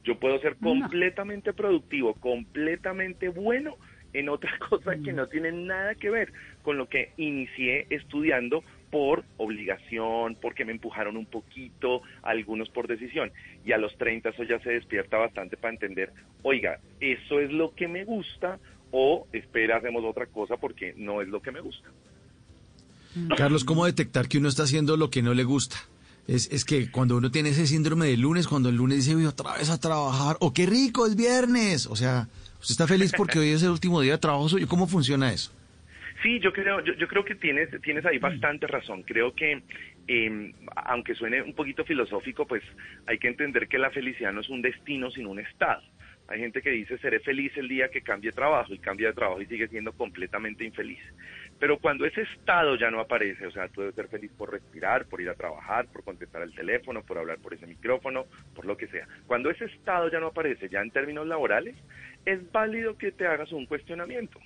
Yo 0.05 0.19
puedo 0.19 0.39
ser 0.41 0.57
completamente 0.57 1.53
productivo, 1.53 2.15
completamente 2.15 3.29
bueno 3.29 3.77
en 4.13 4.29
otra 4.29 4.57
cosa 4.71 4.97
que 4.97 5.13
no 5.13 5.27
tiene 5.27 5.53
nada 5.53 5.95
que 5.95 6.11
ver 6.11 6.33
con 6.63 6.79
lo 6.79 6.89
que 6.89 7.11
inicié 7.17 7.87
estudiando 7.91 8.65
por 8.97 9.25
obligación, 9.37 10.39
porque 10.41 10.65
me 10.65 10.73
empujaron 10.73 11.19
un 11.19 11.27
poquito, 11.27 12.01
algunos 12.23 12.71
por 12.71 12.89
decisión. 12.89 13.31
Y 13.63 13.73
a 13.73 13.77
los 13.77 13.95
30 13.99 14.31
eso 14.31 14.43
ya 14.43 14.59
se 14.61 14.71
despierta 14.71 15.19
bastante 15.19 15.59
para 15.59 15.75
entender, 15.75 16.15
oiga, 16.43 16.81
eso 16.99 17.39
es 17.39 17.53
lo 17.53 17.75
que 17.75 17.89
me 17.89 18.05
gusta 18.07 18.59
o 18.93 19.27
espera, 19.35 19.77
hacemos 19.77 20.03
otra 20.03 20.25
cosa 20.25 20.57
porque 20.57 20.95
no 20.97 21.21
es 21.21 21.29
lo 21.29 21.43
que 21.43 21.53
me 21.53 21.61
gusta. 21.61 21.91
Carlos, 23.37 23.65
¿cómo 23.65 23.85
detectar 23.85 24.29
que 24.29 24.39
uno 24.39 24.49
está 24.49 24.63
haciendo 24.63 24.97
lo 24.97 25.11
que 25.11 25.21
no 25.21 25.35
le 25.35 25.45
gusta? 25.45 25.77
es, 26.27 26.49
es 26.51 26.65
que 26.65 26.91
cuando 26.91 27.19
uno 27.19 27.31
tiene 27.31 27.51
ese 27.51 27.67
síndrome 27.67 28.07
del 28.07 28.21
lunes, 28.21 28.49
cuando 28.49 28.71
el 28.71 28.77
lunes 28.77 29.05
dice, 29.05 29.15
voy 29.15 29.27
otra 29.27 29.59
vez 29.59 29.69
a 29.69 29.79
trabajar, 29.79 30.39
o 30.41 30.55
qué 30.55 30.65
rico, 30.65 31.07
es 31.07 31.17
viernes. 31.17 31.87
O 31.87 31.97
sea, 31.97 32.31
usted 32.61 32.73
está 32.73 32.87
feliz 32.87 33.13
porque 33.15 33.41
hoy 33.41 33.51
es 33.51 33.63
el 33.63 33.71
último 33.71 34.01
día 34.01 34.13
de 34.13 34.19
trabajo 34.19 34.49
suyo. 34.49 34.67
¿Cómo 34.67 34.87
funciona 34.87 35.35
eso? 35.35 35.53
Sí, 36.23 36.39
yo 36.41 36.53
creo, 36.53 36.81
yo, 36.81 36.95
yo 36.95 37.09
creo 37.09 37.25
que 37.25 37.35
tienes, 37.35 37.69
tienes 37.83 38.05
ahí 38.07 38.19
bastante 38.19 38.67
razón. 38.67 39.03
Creo 39.03 39.35
que, 39.35 39.63
eh, 40.09 40.53
aunque 40.77 41.15
suene 41.15 41.43
un 41.43 41.55
poquito 41.55 41.85
filosófico, 41.85 42.47
pues 42.47 42.63
hay 43.07 43.19
que 43.19 43.29
entender 43.29 43.69
que 43.69 43.79
la 43.79 43.91
felicidad 43.91 44.33
no 44.33 44.41
es 44.41 44.49
un 44.49 44.63
destino, 44.63 45.11
sino 45.11 45.31
un 45.31 45.41
estado. 45.41 45.83
Hay 46.29 46.41
gente 46.41 46.61
que 46.61 46.71
dice, 46.71 46.99
seré 46.99 47.21
feliz 47.21 47.57
el 47.57 47.69
día 47.69 47.89
que 47.89 48.03
cambie 48.03 48.33
trabajo 48.33 48.75
y 48.75 48.79
cambia 48.79 49.09
de 49.09 49.15
trabajo 49.15 49.41
y 49.41 49.47
sigue 49.47 49.69
siendo 49.69 49.93
completamente 49.93 50.65
infeliz. 50.65 50.99
Pero 51.61 51.79
cuando 51.79 52.05
ese 52.05 52.23
estado 52.23 52.77
ya 52.77 52.91
no 52.91 53.01
aparece, 53.01 53.47
o 53.47 53.51
sea, 53.53 53.69
tú 53.69 53.81
debes 53.81 53.95
ser 53.95 54.09
feliz 54.09 54.33
por 54.37 54.51
respirar, 54.51 55.07
por 55.07 55.21
ir 55.21 55.29
a 55.29 55.35
trabajar, 55.35 55.87
por 55.87 56.03
contestar 56.03 56.43
el 56.43 56.55
teléfono, 56.55 57.03
por 57.03 57.19
hablar 57.19 57.39
por 57.39 57.55
ese 57.55 57.67
micrófono, 57.67 58.27
por 58.55 58.67
lo 58.67 58.77
que 58.77 58.89
sea. 58.89 59.07
Cuando 59.27 59.51
ese 59.51 59.67
estado 59.67 60.11
ya 60.11 60.19
no 60.19 60.29
aparece, 60.29 60.69
ya 60.69 60.81
en 60.81 60.91
términos 60.91 61.27
laborales, 61.27 61.77
es 62.25 62.51
válido 62.51 62.99
que 62.99 63.13
te 63.13 63.27
hagas 63.27 63.53
un 63.53 63.67
cuestionamiento. 63.67 64.41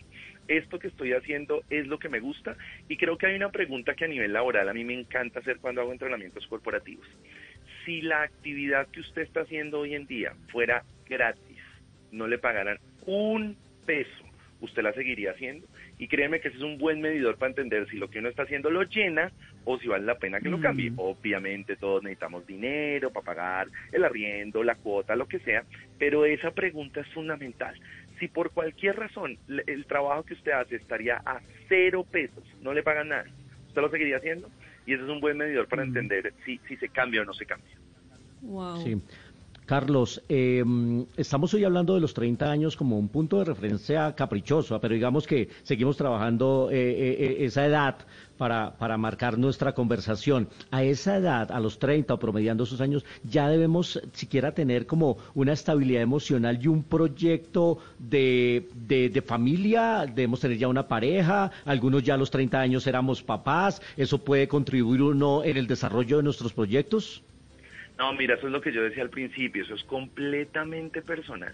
Esto 0.50 0.80
que 0.80 0.88
estoy 0.88 1.12
haciendo 1.12 1.62
es 1.70 1.86
lo 1.86 2.00
que 2.00 2.08
me 2.08 2.18
gusta 2.18 2.56
y 2.88 2.96
creo 2.96 3.16
que 3.16 3.26
hay 3.26 3.36
una 3.36 3.52
pregunta 3.52 3.94
que 3.94 4.06
a 4.06 4.08
nivel 4.08 4.32
laboral 4.32 4.68
a 4.68 4.74
mí 4.74 4.82
me 4.82 4.94
encanta 4.94 5.38
hacer 5.38 5.58
cuando 5.58 5.80
hago 5.80 5.92
entrenamientos 5.92 6.44
corporativos. 6.48 7.06
Si 7.84 8.02
la 8.02 8.22
actividad 8.22 8.88
que 8.88 8.98
usted 8.98 9.22
está 9.22 9.42
haciendo 9.42 9.78
hoy 9.78 9.94
en 9.94 10.08
día 10.08 10.34
fuera 10.48 10.82
gratis, 11.08 11.58
no 12.10 12.26
le 12.26 12.38
pagaran 12.38 12.78
un 13.06 13.56
peso, 13.86 14.24
usted 14.60 14.82
la 14.82 14.92
seguiría 14.92 15.30
haciendo. 15.30 15.68
Y 15.98 16.08
créeme 16.08 16.40
que 16.40 16.48
ese 16.48 16.56
es 16.56 16.64
un 16.64 16.78
buen 16.78 17.00
medidor 17.00 17.36
para 17.36 17.50
entender 17.50 17.88
si 17.88 17.96
lo 17.96 18.10
que 18.10 18.18
uno 18.18 18.28
está 18.28 18.42
haciendo 18.42 18.70
lo 18.70 18.82
llena 18.82 19.30
o 19.64 19.78
si 19.78 19.86
vale 19.86 20.04
la 20.04 20.18
pena 20.18 20.40
que 20.40 20.48
lo 20.48 20.60
cambie. 20.60 20.92
Obviamente 20.96 21.76
todos 21.76 22.02
necesitamos 22.02 22.44
dinero 22.44 23.12
para 23.12 23.24
pagar 23.24 23.68
el 23.92 24.02
arriendo, 24.02 24.64
la 24.64 24.74
cuota, 24.74 25.14
lo 25.14 25.28
que 25.28 25.38
sea, 25.38 25.62
pero 25.96 26.24
esa 26.24 26.50
pregunta 26.50 27.02
es 27.02 27.06
fundamental. 27.08 27.78
Si 28.20 28.28
por 28.28 28.50
cualquier 28.50 28.96
razón 28.96 29.38
el 29.66 29.86
trabajo 29.86 30.22
que 30.22 30.34
usted 30.34 30.52
hace 30.52 30.76
estaría 30.76 31.20
a 31.24 31.40
cero 31.68 32.06
pesos, 32.08 32.44
no 32.60 32.72
le 32.72 32.82
pagan 32.82 33.08
nada, 33.08 33.24
¿usted 33.66 33.80
lo 33.80 33.90
seguiría 33.90 34.18
haciendo? 34.18 34.48
Y 34.86 34.94
ese 34.94 35.04
es 35.04 35.08
un 35.08 35.20
buen 35.20 35.38
medidor 35.38 35.66
para 35.66 35.82
entender 35.82 36.32
si, 36.44 36.58
si 36.68 36.76
se 36.76 36.90
cambia 36.90 37.22
o 37.22 37.24
no 37.24 37.32
se 37.32 37.46
cambia. 37.46 37.74
Wow. 38.42 38.82
Sí. 38.82 39.02
Carlos, 39.70 40.20
eh, 40.28 40.64
estamos 41.16 41.54
hoy 41.54 41.62
hablando 41.62 41.94
de 41.94 42.00
los 42.00 42.12
30 42.12 42.50
años 42.50 42.76
como 42.76 42.98
un 42.98 43.06
punto 43.06 43.38
de 43.38 43.44
referencia 43.44 44.16
caprichoso, 44.16 44.80
pero 44.80 44.94
digamos 44.94 45.28
que 45.28 45.48
seguimos 45.62 45.96
trabajando 45.96 46.70
eh, 46.72 46.76
eh, 46.80 47.44
esa 47.44 47.64
edad 47.64 47.98
para, 48.36 48.76
para 48.78 48.98
marcar 48.98 49.38
nuestra 49.38 49.72
conversación. 49.72 50.48
A 50.72 50.82
esa 50.82 51.18
edad, 51.18 51.52
a 51.52 51.60
los 51.60 51.78
30 51.78 52.14
o 52.14 52.18
promediando 52.18 52.64
esos 52.64 52.80
años, 52.80 53.04
ya 53.22 53.48
debemos 53.48 54.02
siquiera 54.12 54.54
tener 54.54 54.88
como 54.88 55.18
una 55.36 55.52
estabilidad 55.52 56.02
emocional 56.02 56.58
y 56.60 56.66
un 56.66 56.82
proyecto 56.82 57.78
de, 57.96 58.68
de, 58.74 59.08
de 59.08 59.22
familia, 59.22 60.04
debemos 60.04 60.40
tener 60.40 60.58
ya 60.58 60.66
una 60.66 60.88
pareja, 60.88 61.52
algunos 61.64 62.02
ya 62.02 62.14
a 62.14 62.16
los 62.16 62.32
30 62.32 62.58
años 62.58 62.88
éramos 62.88 63.22
papás, 63.22 63.80
¿eso 63.96 64.18
puede 64.18 64.48
contribuir 64.48 65.02
uno 65.02 65.44
en 65.44 65.56
el 65.56 65.68
desarrollo 65.68 66.16
de 66.16 66.24
nuestros 66.24 66.52
proyectos? 66.52 67.22
No, 68.00 68.14
mira, 68.14 68.36
eso 68.36 68.46
es 68.46 68.52
lo 68.52 68.62
que 68.62 68.72
yo 68.72 68.82
decía 68.82 69.02
al 69.02 69.10
principio, 69.10 69.62
eso 69.62 69.74
es 69.74 69.84
completamente 69.84 71.02
personal. 71.02 71.52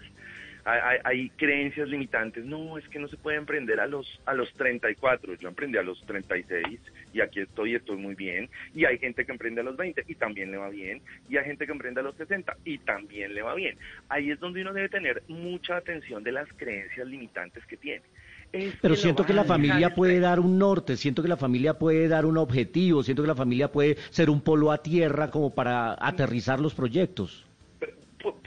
Hay, 0.63 0.97
hay, 1.03 1.29
creencias 1.31 1.89
limitantes, 1.89 2.45
no, 2.45 2.77
es 2.77 2.87
que 2.87 2.99
no 2.99 3.09
se 3.09 3.17
puede 3.17 3.35
emprender 3.35 3.81
a 3.81 3.85
los 3.87 4.21
a 4.25 4.33
los 4.33 4.53
34, 4.53 5.35
yo 5.35 5.49
emprendí 5.49 5.77
a 5.77 5.83
los 5.83 6.01
36 6.05 6.79
y 7.13 7.19
aquí 7.19 7.41
estoy 7.41 7.73
y 7.73 7.75
estoy 7.75 7.97
muy 7.97 8.15
bien, 8.15 8.49
y 8.73 8.85
hay 8.85 8.97
gente 8.97 9.25
que 9.25 9.33
emprende 9.33 9.59
a 9.59 9.65
los 9.65 9.75
20 9.75 10.05
y 10.07 10.15
también 10.15 10.51
le 10.51 10.57
va 10.57 10.69
bien, 10.69 11.01
y 11.27 11.35
hay 11.35 11.43
gente 11.43 11.65
que 11.65 11.71
emprende 11.73 11.99
a 11.99 12.03
los 12.03 12.15
60 12.15 12.55
y 12.63 12.77
también 12.77 13.33
le 13.33 13.41
va 13.41 13.53
bien. 13.53 13.77
Ahí 14.07 14.31
es 14.31 14.39
donde 14.39 14.61
uno 14.61 14.71
debe 14.71 14.87
tener 14.87 15.23
mucha 15.27 15.75
atención 15.75 16.23
de 16.23 16.31
las 16.31 16.47
creencias 16.53 17.05
limitantes 17.07 17.65
que 17.65 17.75
tiene. 17.75 18.03
Pero 18.51 18.95
siento 18.95 19.25
que 19.25 19.33
la 19.33 19.43
familia 19.43 19.93
puede 19.93 20.19
dar 20.19 20.39
un 20.39 20.57
norte, 20.57 20.97
siento 20.97 21.21
que 21.21 21.27
la 21.27 21.37
familia 21.37 21.77
puede 21.77 22.07
dar 22.07 22.25
un 22.25 22.37
objetivo, 22.37 23.03
siento 23.03 23.23
que 23.23 23.27
la 23.27 23.35
familia 23.35 23.71
puede 23.71 23.97
ser 24.09 24.29
un 24.29 24.41
polo 24.41 24.71
a 24.71 24.79
tierra 24.79 25.29
como 25.29 25.53
para 25.53 25.95
aterrizar 25.99 26.59
los 26.59 26.73
proyectos 26.73 27.46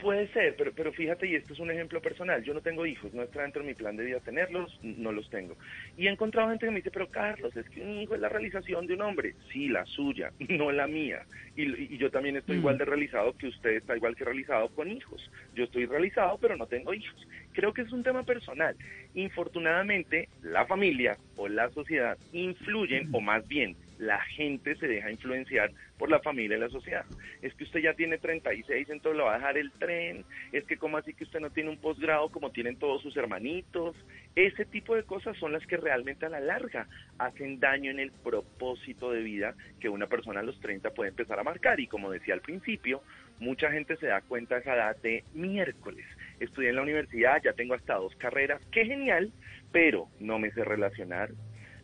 puede 0.01 0.27
ser, 0.29 0.55
pero, 0.57 0.73
pero 0.73 0.91
fíjate, 0.91 1.27
y 1.27 1.35
esto 1.35 1.53
es 1.53 1.59
un 1.59 1.71
ejemplo 1.71 2.01
personal, 2.01 2.43
yo 2.43 2.53
no 2.53 2.61
tengo 2.61 2.85
hijos, 2.85 3.13
no 3.13 3.21
está 3.21 3.43
dentro 3.43 3.61
de 3.61 3.69
mi 3.69 3.73
plan 3.75 3.95
de 3.95 4.05
vida 4.05 4.19
tenerlos, 4.19 4.79
no 4.81 5.11
los 5.11 5.29
tengo. 5.29 5.55
Y 5.97 6.07
he 6.07 6.09
encontrado 6.09 6.49
gente 6.49 6.65
que 6.65 6.71
me 6.71 6.77
dice, 6.77 6.91
pero 6.91 7.09
Carlos, 7.09 7.55
es 7.55 7.69
que 7.69 7.81
un 7.81 8.01
hijo 8.01 8.15
es 8.15 8.21
la 8.21 8.29
realización 8.29 8.87
de 8.87 8.95
un 8.95 9.01
hombre. 9.01 9.35
Sí, 9.51 9.69
la 9.69 9.85
suya, 9.85 10.31
no 10.49 10.71
la 10.71 10.87
mía. 10.87 11.23
Y, 11.55 11.97
yo 11.97 12.09
también 12.09 12.37
estoy 12.37 12.57
igual 12.57 12.77
de 12.77 12.85
mm. 12.85 12.89
realizado 12.89 13.37
que 13.37 13.47
usted 13.47 13.71
está 13.71 13.95
igual 13.95 14.15
que 14.15 14.25
realizado 14.25 14.69
con 14.69 14.89
hijos. 14.89 15.29
Yo 15.53 15.65
estoy 15.65 15.85
realizado, 15.85 16.37
pero 16.39 16.57
no 16.57 16.65
tengo 16.65 16.93
hijos. 16.93 17.27
Creo 17.53 17.73
que 17.73 17.81
es 17.81 17.91
un 17.91 18.03
tema 18.03 18.23
personal. 18.23 18.75
Infortunadamente, 19.13 20.29
la 20.41 20.65
familia 20.65 21.17
o 21.35 21.47
la 21.47 21.69
sociedad 21.69 22.17
influyen, 22.33 23.09
o 23.11 23.21
más 23.21 23.47
bien, 23.47 23.75
la 24.01 24.19
gente 24.19 24.75
se 24.75 24.87
deja 24.87 25.11
influenciar 25.11 25.71
por 25.99 26.09
la 26.09 26.19
familia 26.19 26.57
y 26.57 26.59
la 26.59 26.69
sociedad. 26.69 27.05
Es 27.43 27.53
que 27.53 27.65
usted 27.65 27.81
ya 27.81 27.93
tiene 27.93 28.17
36, 28.17 28.89
entonces 28.89 29.17
lo 29.17 29.25
va 29.25 29.35
a 29.35 29.37
dejar 29.37 29.57
el 29.57 29.71
tren. 29.73 30.25
Es 30.51 30.65
que 30.65 30.77
como 30.77 30.97
así 30.97 31.13
que 31.13 31.23
usted 31.23 31.39
no 31.39 31.51
tiene 31.51 31.69
un 31.69 31.77
posgrado 31.77 32.29
como 32.29 32.49
tienen 32.49 32.77
todos 32.77 33.03
sus 33.03 33.15
hermanitos. 33.15 33.95
Ese 34.35 34.65
tipo 34.65 34.95
de 34.95 35.03
cosas 35.03 35.37
son 35.37 35.53
las 35.53 35.65
que 35.67 35.77
realmente 35.77 36.25
a 36.25 36.29
la 36.29 36.39
larga 36.39 36.87
hacen 37.19 37.59
daño 37.59 37.91
en 37.91 37.99
el 37.99 38.11
propósito 38.11 39.11
de 39.11 39.21
vida 39.21 39.53
que 39.79 39.87
una 39.87 40.07
persona 40.07 40.39
a 40.39 40.43
los 40.43 40.59
30 40.59 40.89
puede 40.89 41.11
empezar 41.11 41.39
a 41.39 41.43
marcar. 41.43 41.79
Y 41.79 41.85
como 41.85 42.09
decía 42.09 42.33
al 42.33 42.41
principio, 42.41 43.03
mucha 43.39 43.71
gente 43.71 43.97
se 43.97 44.07
da 44.07 44.21
cuenta 44.21 44.55
a 44.55 44.59
esa 44.59 44.73
edad 44.73 44.97
de 44.97 45.23
miércoles. 45.35 46.05
Estudié 46.39 46.69
en 46.69 46.77
la 46.77 46.81
universidad, 46.81 47.39
ya 47.43 47.53
tengo 47.53 47.75
hasta 47.75 47.95
dos 47.95 48.15
carreras, 48.15 48.61
qué 48.71 48.83
genial, 48.83 49.31
pero 49.71 50.07
no 50.19 50.39
me 50.39 50.51
sé 50.51 50.63
relacionar, 50.63 51.29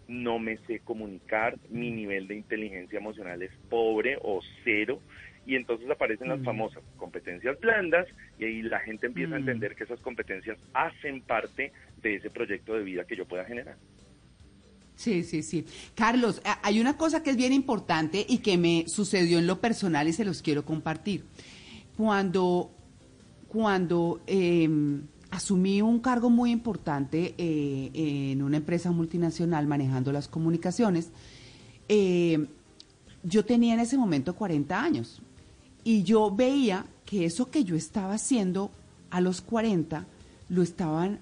no 0.07 0.39
me 0.39 0.57
sé 0.67 0.79
comunicar, 0.79 1.57
mi 1.69 1.91
nivel 1.91 2.27
de 2.27 2.35
inteligencia 2.35 2.97
emocional 2.97 3.41
es 3.41 3.51
pobre 3.69 4.17
o 4.21 4.41
cero, 4.63 5.01
y 5.47 5.55
entonces 5.55 5.89
aparecen 5.89 6.27
las 6.27 6.39
mm. 6.39 6.43
famosas 6.43 6.83
competencias 6.97 7.57
blandas 7.59 8.05
y 8.37 8.43
ahí 8.43 8.61
la 8.61 8.79
gente 8.79 9.07
empieza 9.07 9.35
a 9.35 9.39
mm. 9.39 9.41
entender 9.41 9.75
que 9.75 9.85
esas 9.85 9.99
competencias 10.01 10.57
hacen 10.73 11.21
parte 11.21 11.71
de 12.01 12.15
ese 12.15 12.29
proyecto 12.29 12.73
de 12.73 12.83
vida 12.83 13.05
que 13.05 13.15
yo 13.15 13.25
pueda 13.25 13.45
generar. 13.45 13.77
Sí, 14.95 15.23
sí, 15.23 15.43
sí. 15.43 15.65
Carlos, 15.95 16.41
hay 16.63 16.81
una 16.81 16.97
cosa 16.97 17.23
que 17.23 17.29
es 17.29 17.37
bien 17.37 17.53
importante 17.53 18.25
y 18.27 18.39
que 18.39 18.57
me 18.57 18.85
sucedió 18.87 19.39
en 19.39 19.47
lo 19.47 19.61
personal 19.61 20.07
y 20.07 20.13
se 20.13 20.25
los 20.25 20.41
quiero 20.41 20.65
compartir. 20.65 21.23
Cuando, 21.95 22.71
cuando 23.47 24.21
em, 24.27 25.03
asumí 25.37 25.83
un 25.83 25.99
cargo 25.99 26.31
muy 26.31 26.49
importante 26.49 27.35
eh, 27.37 27.91
en 27.93 28.41
una 28.41 28.57
empresa 28.57 28.89
multinacional 28.89 29.67
manejando 29.67 30.11
las 30.11 30.27
comunicaciones. 30.27 31.09
Eh, 31.87 32.47
yo 33.21 33.45
tenía 33.45 33.75
en 33.75 33.79
ese 33.79 33.99
momento 33.99 34.35
40 34.35 34.81
años 34.81 35.21
y 35.83 36.01
yo 36.01 36.31
veía 36.35 36.87
que 37.05 37.25
eso 37.25 37.51
que 37.51 37.63
yo 37.63 37.75
estaba 37.75 38.15
haciendo 38.15 38.71
a 39.11 39.21
los 39.21 39.41
40 39.41 40.07
lo 40.49 40.63
estaban 40.63 41.19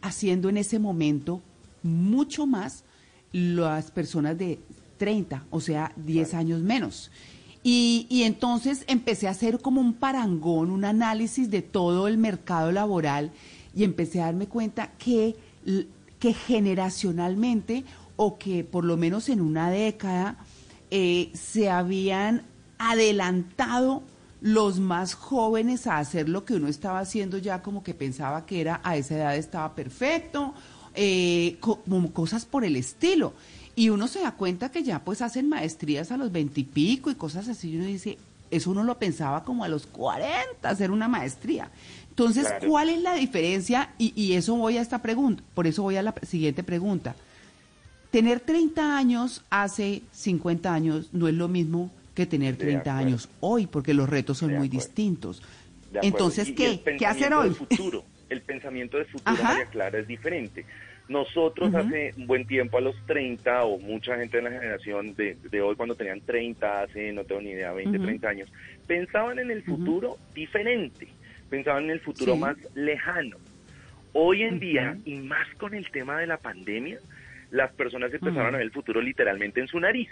haciendo 0.00 0.48
en 0.48 0.56
ese 0.56 0.78
momento 0.78 1.42
mucho 1.82 2.46
más 2.46 2.82
las 3.30 3.90
personas 3.90 4.38
de 4.38 4.58
30, 4.96 5.44
o 5.50 5.60
sea, 5.60 5.92
10 5.96 6.32
años 6.32 6.62
menos. 6.62 7.10
Y, 7.66 8.24
entonces 8.24 8.84
empecé 8.88 9.26
a 9.26 9.30
hacer 9.30 9.58
como 9.58 9.80
un 9.80 9.94
parangón, 9.94 10.70
un 10.70 10.84
análisis 10.84 11.50
de 11.50 11.62
todo 11.62 12.08
el 12.08 12.18
mercado 12.18 12.70
laboral 12.72 13.32
y 13.74 13.84
empecé 13.84 14.20
a 14.20 14.26
darme 14.26 14.48
cuenta 14.48 14.92
que, 14.98 15.34
que 16.18 16.34
generacionalmente 16.34 17.84
o 18.16 18.36
que 18.36 18.64
por 18.64 18.84
lo 18.84 18.98
menos 18.98 19.30
en 19.30 19.40
una 19.40 19.70
década 19.70 20.36
eh, 20.90 21.30
se 21.32 21.70
habían 21.70 22.42
adelantado 22.76 24.02
los 24.42 24.78
más 24.78 25.14
jóvenes 25.14 25.86
a 25.86 25.96
hacer 25.96 26.28
lo 26.28 26.44
que 26.44 26.56
uno 26.56 26.68
estaba 26.68 26.98
haciendo 26.98 27.38
ya 27.38 27.62
como 27.62 27.82
que 27.82 27.94
pensaba 27.94 28.44
que 28.44 28.60
era 28.60 28.82
a 28.84 28.98
esa 28.98 29.14
edad 29.14 29.36
estaba 29.36 29.74
perfecto, 29.74 30.52
eh, 30.94 31.56
como 31.60 32.12
cosas 32.12 32.44
por 32.44 32.64
el 32.64 32.76
estilo. 32.76 33.34
Y 33.76 33.88
uno 33.88 34.06
se 34.06 34.20
da 34.20 34.32
cuenta 34.32 34.70
que 34.70 34.82
ya 34.82 35.04
pues 35.04 35.20
hacen 35.20 35.48
maestrías 35.48 36.12
a 36.12 36.16
los 36.16 36.30
veintipico 36.30 37.10
y, 37.10 37.14
cosas 37.14 37.48
así. 37.48 37.70
Y 37.70 37.76
uno 37.76 37.86
dice, 37.86 38.18
eso 38.50 38.70
uno 38.70 38.84
lo 38.84 38.98
pensaba 38.98 39.44
como 39.44 39.64
a 39.64 39.68
los 39.68 39.86
cuarenta, 39.86 40.70
hacer 40.70 40.90
una 40.90 41.08
maestría. 41.08 41.70
Entonces, 42.10 42.46
¿cuál 42.66 42.90
es 42.90 43.02
la 43.02 43.14
diferencia? 43.14 43.90
Y, 43.98 44.12
y, 44.14 44.34
eso 44.34 44.54
voy 44.54 44.78
a 44.78 44.82
esta 44.82 45.02
pregunta, 45.02 45.42
por 45.54 45.66
eso 45.66 45.82
voy 45.82 45.96
a 45.96 46.02
la 46.02 46.14
siguiente 46.22 46.62
pregunta. 46.62 47.16
Tener 48.12 48.38
30 48.38 48.96
años 48.96 49.42
hace 49.50 50.02
50 50.12 50.72
años 50.72 51.08
no 51.10 51.26
es 51.26 51.34
lo 51.34 51.48
mismo 51.48 51.90
que 52.14 52.26
tener 52.26 52.56
30 52.56 52.96
años 52.96 53.28
hoy, 53.40 53.66
porque 53.66 53.92
los 53.92 54.08
retos 54.08 54.38
son 54.38 54.54
muy 54.54 54.68
distintos. 54.68 55.42
Entonces, 56.02 56.52
¿qué? 56.52 56.80
¿Qué 56.96 57.06
hacer 57.06 57.34
hoy? 57.34 57.50
futuro. 57.50 58.04
El 58.28 58.40
pensamiento 58.40 58.98
de 58.98 59.04
futuro, 59.04 59.42
María 59.42 59.66
Clara, 59.66 59.98
es 59.98 60.06
diferente. 60.06 60.64
Nosotros 61.08 61.74
hace 61.74 62.14
un 62.16 62.26
buen 62.26 62.46
tiempo, 62.46 62.78
a 62.78 62.80
los 62.80 62.96
30, 63.06 63.64
o 63.64 63.78
mucha 63.78 64.16
gente 64.16 64.38
de 64.38 64.42
la 64.42 64.50
generación 64.50 65.14
de, 65.14 65.60
hoy, 65.60 65.76
cuando 65.76 65.94
tenían 65.94 66.22
30, 66.22 66.82
hace, 66.82 67.12
no 67.12 67.24
tengo 67.24 67.42
ni 67.42 67.50
idea, 67.50 67.72
20, 67.72 67.98
30 67.98 68.28
años, 68.28 68.52
pensaban 68.86 69.38
en 69.38 69.50
el 69.50 69.62
futuro 69.62 70.16
diferente, 70.34 71.08
pensaban 71.50 71.84
en 71.84 71.90
el 71.90 72.00
futuro 72.00 72.36
más 72.36 72.56
lejano. 72.74 73.36
Hoy 74.14 74.44
en 74.44 74.58
día, 74.58 74.96
y 75.04 75.16
más 75.16 75.46
con 75.56 75.74
el 75.74 75.90
tema 75.90 76.18
de 76.20 76.26
la 76.26 76.38
pandemia, 76.38 76.98
las 77.50 77.70
personas 77.72 78.12
empezaron 78.12 78.54
a 78.54 78.58
ver 78.58 78.62
el 78.62 78.72
futuro 78.72 79.02
literalmente 79.02 79.60
en 79.60 79.68
su 79.68 79.78
nariz. 79.78 80.08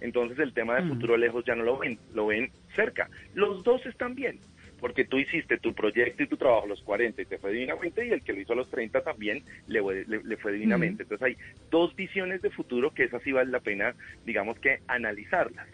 Entonces 0.00 0.38
el 0.38 0.52
tema 0.54 0.76
del 0.76 0.88
futuro 0.88 1.16
lejos 1.16 1.44
ya 1.44 1.54
no 1.54 1.64
lo 1.64 1.78
ven, 1.78 1.98
lo 2.14 2.26
ven 2.26 2.50
cerca. 2.74 3.08
Los 3.34 3.62
dos 3.62 3.84
están 3.86 4.14
bien 4.14 4.38
porque 4.84 5.06
tú 5.06 5.18
hiciste 5.18 5.56
tu 5.56 5.72
proyecto 5.72 6.24
y 6.24 6.26
tu 6.26 6.36
trabajo 6.36 6.66
a 6.66 6.68
los 6.68 6.82
40 6.82 7.22
y 7.22 7.24
te 7.24 7.38
fue 7.38 7.52
divinamente 7.52 8.06
y 8.06 8.10
el 8.10 8.20
que 8.20 8.34
lo 8.34 8.40
hizo 8.42 8.52
a 8.52 8.56
los 8.56 8.68
30 8.68 9.00
también 9.00 9.42
le, 9.66 9.80
le, 10.04 10.36
fue 10.36 10.52
divinamente. 10.52 11.04
Entonces 11.04 11.26
hay 11.26 11.36
dos 11.70 11.96
visiones 11.96 12.42
de 12.42 12.50
futuro 12.50 12.92
que 12.92 13.04
esas 13.04 13.22
sí 13.22 13.32
vale 13.32 13.50
la 13.50 13.60
pena, 13.60 13.94
digamos 14.26 14.58
que 14.58 14.80
analizarlas. 14.86 15.66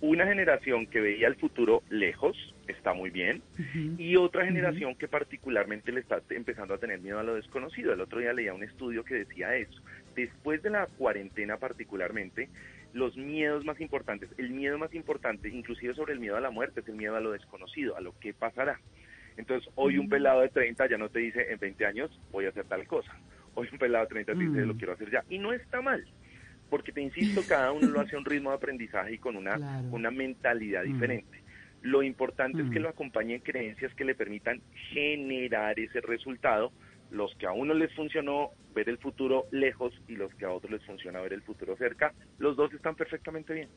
Una 0.00 0.28
generación 0.28 0.86
que 0.86 1.00
veía 1.00 1.26
el 1.26 1.34
futuro 1.34 1.82
lejos, 1.90 2.54
está 2.68 2.94
muy 2.94 3.10
bien, 3.10 3.42
y 3.98 4.14
otra 4.14 4.44
generación 4.44 4.94
que 4.94 5.08
particularmente 5.08 5.90
le 5.90 5.98
está 5.98 6.22
empezando 6.30 6.74
a 6.74 6.78
tener 6.78 7.00
miedo 7.00 7.18
a 7.18 7.24
lo 7.24 7.34
desconocido. 7.34 7.92
El 7.92 8.00
otro 8.00 8.20
día 8.20 8.32
leía 8.32 8.54
un 8.54 8.62
estudio 8.62 9.02
que 9.02 9.14
decía 9.14 9.56
eso. 9.56 9.82
Después 10.14 10.62
de 10.62 10.70
la 10.70 10.86
cuarentena 10.86 11.56
particularmente, 11.56 12.48
los 12.92 13.16
miedos 13.16 13.64
más 13.64 13.80
importantes. 13.80 14.30
El 14.38 14.50
miedo 14.50 14.78
más 14.78 14.94
importante, 14.94 15.48
inclusive 15.48 15.94
sobre 15.94 16.12
el 16.12 16.20
miedo 16.20 16.36
a 16.36 16.40
la 16.40 16.50
muerte, 16.50 16.80
es 16.80 16.88
el 16.88 16.96
miedo 16.96 17.16
a 17.16 17.20
lo 17.20 17.32
desconocido, 17.32 17.96
a 17.96 18.00
lo 18.00 18.18
que 18.18 18.34
pasará. 18.34 18.80
Entonces, 19.36 19.70
hoy 19.76 19.98
un 19.98 20.08
pelado 20.08 20.40
de 20.40 20.48
30 20.48 20.88
ya 20.88 20.98
no 20.98 21.08
te 21.08 21.20
dice, 21.20 21.50
en 21.50 21.58
20 21.58 21.86
años 21.86 22.20
voy 22.30 22.46
a 22.46 22.50
hacer 22.50 22.64
tal 22.66 22.86
cosa. 22.86 23.16
Hoy 23.54 23.68
un 23.72 23.78
pelado 23.78 24.04
de 24.04 24.10
30 24.10 24.32
te 24.34 24.38
dice, 24.38 24.66
lo 24.66 24.76
quiero 24.76 24.92
hacer 24.92 25.10
ya. 25.10 25.24
Y 25.28 25.38
no 25.38 25.52
está 25.52 25.80
mal, 25.80 26.04
porque 26.70 26.92
te 26.92 27.00
insisto, 27.00 27.42
cada 27.48 27.72
uno 27.72 27.88
lo 27.88 28.00
hace 28.00 28.16
a 28.16 28.18
un 28.18 28.24
ritmo 28.24 28.50
de 28.50 28.56
aprendizaje 28.56 29.14
y 29.14 29.18
con 29.18 29.36
una, 29.36 29.82
una 29.90 30.10
mentalidad 30.10 30.82
diferente. 30.82 31.42
Lo 31.82 32.02
importante 32.02 32.62
es 32.62 32.70
que 32.70 32.78
lo 32.78 32.88
acompañen 32.88 33.40
creencias 33.40 33.92
que 33.94 34.04
le 34.04 34.14
permitan 34.14 34.60
generar 34.92 35.78
ese 35.80 36.00
resultado 36.00 36.72
los 37.12 37.34
que 37.36 37.46
a 37.46 37.52
uno 37.52 37.74
les 37.74 37.92
funcionó 37.94 38.50
ver 38.74 38.88
el 38.88 38.98
futuro 38.98 39.44
lejos 39.50 39.92
y 40.08 40.16
los 40.16 40.32
que 40.34 40.46
a 40.46 40.50
otros 40.50 40.72
les 40.72 40.84
funciona 40.84 41.20
ver 41.20 41.34
el 41.34 41.42
futuro 41.42 41.76
cerca, 41.76 42.14
los 42.38 42.56
dos 42.56 42.72
están 42.72 42.96
perfectamente 42.96 43.52
bien. 43.52 43.70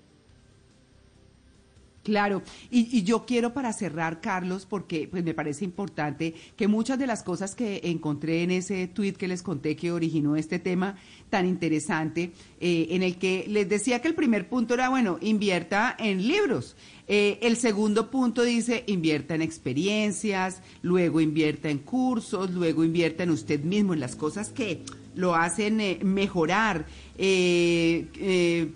Claro, 2.06 2.44
y, 2.70 3.02
yo 3.02 3.26
quiero 3.26 3.52
para 3.56 3.74
cerrar, 3.74 4.22
Carlos, 4.22 4.68
porque 4.70 5.08
pues 5.10 5.24
me 5.24 5.34
parece 5.34 5.66
importante 5.66 6.36
que 6.56 6.68
muchas 6.68 7.00
de 7.00 7.08
las 7.08 7.24
cosas 7.24 7.56
que 7.56 7.82
encontré 7.86 8.44
en 8.44 8.52
ese 8.52 8.86
tweet 8.86 9.14
que 9.14 9.28
les 9.28 9.42
conté 9.42 9.76
que 9.76 9.92
originó 9.92 10.36
este 10.36 10.60
tema 10.60 10.98
tan 11.32 11.48
interesante, 11.48 12.32
eh, 12.60 12.90
en 12.92 13.02
el 13.02 13.18
que 13.18 13.46
les 13.48 13.68
decía 13.68 14.04
que 14.04 14.08
el 14.08 14.14
primer 14.14 14.48
punto 14.48 14.76
era, 14.76 14.90
bueno, 14.90 15.18
invierta 15.20 15.96
en 15.98 16.28
libros. 16.28 16.76
Eh, 17.08 17.40
el 17.42 17.58
segundo 17.58 18.12
punto 18.12 18.44
dice, 18.44 18.84
invierta 18.86 19.34
en 19.34 19.42
experiencias, 19.42 20.62
luego 20.84 21.22
invierta 21.22 21.72
en 21.72 21.80
cursos, 21.80 22.52
luego 22.52 22.84
invierta 22.84 23.24
en 23.24 23.32
usted 23.32 23.64
mismo, 23.64 23.96
en 23.96 24.00
las 24.00 24.16
cosas 24.16 24.50
que 24.50 24.84
lo 25.16 25.34
hacen 25.34 25.82
eh, 25.82 25.98
mejorar. 26.04 26.86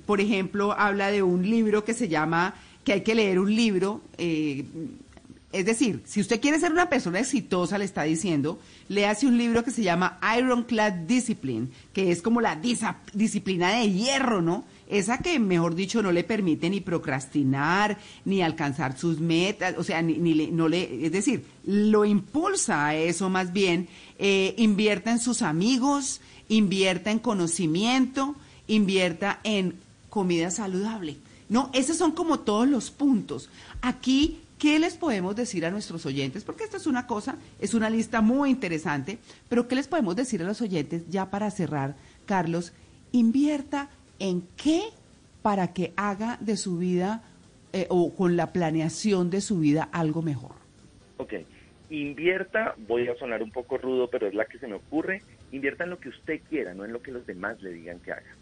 por 0.07 0.19
ejemplo, 0.19 0.71
habla 0.71 1.11
de 1.11 1.21
un 1.21 1.47
libro 1.47 1.83
que 1.83 1.93
se 1.93 2.07
llama 2.07 2.55
que 2.83 2.93
hay 2.93 3.01
que 3.01 3.15
leer 3.15 3.39
un 3.39 3.53
libro. 3.55 4.01
Eh, 4.17 4.65
es 5.51 5.65
decir, 5.65 6.03
si 6.05 6.21
usted 6.21 6.39
quiere 6.39 6.59
ser 6.59 6.71
una 6.71 6.89
persona 6.89 7.19
exitosa, 7.19 7.79
le 7.79 7.85
está 7.85 8.03
diciendo, 8.03 8.59
léase 8.87 9.25
un 9.25 9.37
libro 9.37 9.63
que 9.63 9.71
se 9.71 9.81
llama 9.81 10.19
Ironclad 10.37 10.93
Discipline, 10.93 11.71
que 11.91 12.11
es 12.11 12.21
como 12.21 12.39
la 12.39 12.55
disciplina 13.13 13.71
de 13.71 13.91
hierro, 13.91 14.43
¿no? 14.43 14.63
Esa 14.87 15.17
que, 15.17 15.39
mejor 15.39 15.73
dicho, 15.73 16.03
no 16.03 16.11
le 16.11 16.23
permite 16.23 16.69
ni 16.69 16.81
procrastinar, 16.81 17.97
ni 18.25 18.43
alcanzar 18.43 18.97
sus 18.97 19.19
metas, 19.19 19.75
o 19.77 19.83
sea, 19.83 20.03
ni, 20.03 20.17
no 20.51 20.67
le, 20.67 21.05
es 21.05 21.11
decir, 21.11 21.45
lo 21.65 22.05
impulsa 22.05 22.87
a 22.87 22.95
eso 22.95 23.29
más 23.29 23.51
bien, 23.51 23.87
eh, 24.19 24.53
invierta 24.57 25.11
en 25.11 25.19
sus 25.19 25.41
amigos, 25.41 26.21
invierta 26.47 27.09
en 27.09 27.19
conocimiento, 27.19 28.35
invierta 28.67 29.39
en 29.43 29.75
comida 30.09 30.51
saludable. 30.51 31.17
No, 31.49 31.71
esos 31.73 31.97
son 31.97 32.11
como 32.11 32.41
todos 32.41 32.67
los 32.67 32.91
puntos. 32.91 33.49
Aquí, 33.81 34.39
¿qué 34.59 34.77
les 34.77 34.95
podemos 34.95 35.35
decir 35.35 35.65
a 35.65 35.71
nuestros 35.71 36.05
oyentes? 36.05 36.43
Porque 36.43 36.63
esta 36.63 36.77
es 36.77 36.85
una 36.85 37.07
cosa, 37.07 37.37
es 37.59 37.73
una 37.73 37.89
lista 37.89 38.21
muy 38.21 38.51
interesante, 38.51 39.17
pero 39.49 39.67
¿qué 39.67 39.75
les 39.75 39.87
podemos 39.87 40.15
decir 40.15 40.43
a 40.43 40.45
los 40.45 40.61
oyentes 40.61 41.09
ya 41.09 41.31
para 41.31 41.49
cerrar, 41.49 41.95
Carlos? 42.27 42.71
Invierta 43.11 43.89
en 44.19 44.43
qué 44.55 44.83
para 45.41 45.73
que 45.73 45.91
haga 45.95 46.37
de 46.39 46.55
su 46.55 46.77
vida 46.77 47.23
eh, 47.73 47.87
o 47.89 48.13
con 48.15 48.37
la 48.37 48.53
planeación 48.53 49.31
de 49.31 49.41
su 49.41 49.59
vida 49.59 49.89
algo 49.91 50.21
mejor. 50.21 50.51
Ok, 51.17 51.33
invierta, 51.89 52.75
voy 52.87 53.07
a 53.07 53.15
sonar 53.15 53.41
un 53.41 53.49
poco 53.49 53.79
rudo, 53.79 54.07
pero 54.07 54.27
es 54.27 54.35
la 54.35 54.45
que 54.45 54.59
se 54.59 54.67
me 54.67 54.75
ocurre, 54.75 55.23
invierta 55.51 55.85
en 55.85 55.89
lo 55.89 55.99
que 55.99 56.09
usted 56.09 56.41
quiera, 56.47 56.75
no 56.75 56.85
en 56.85 56.93
lo 56.93 57.01
que 57.01 57.11
los 57.11 57.25
demás 57.25 57.59
le 57.63 57.71
digan 57.71 57.99
que 58.01 58.11
haga. 58.11 58.35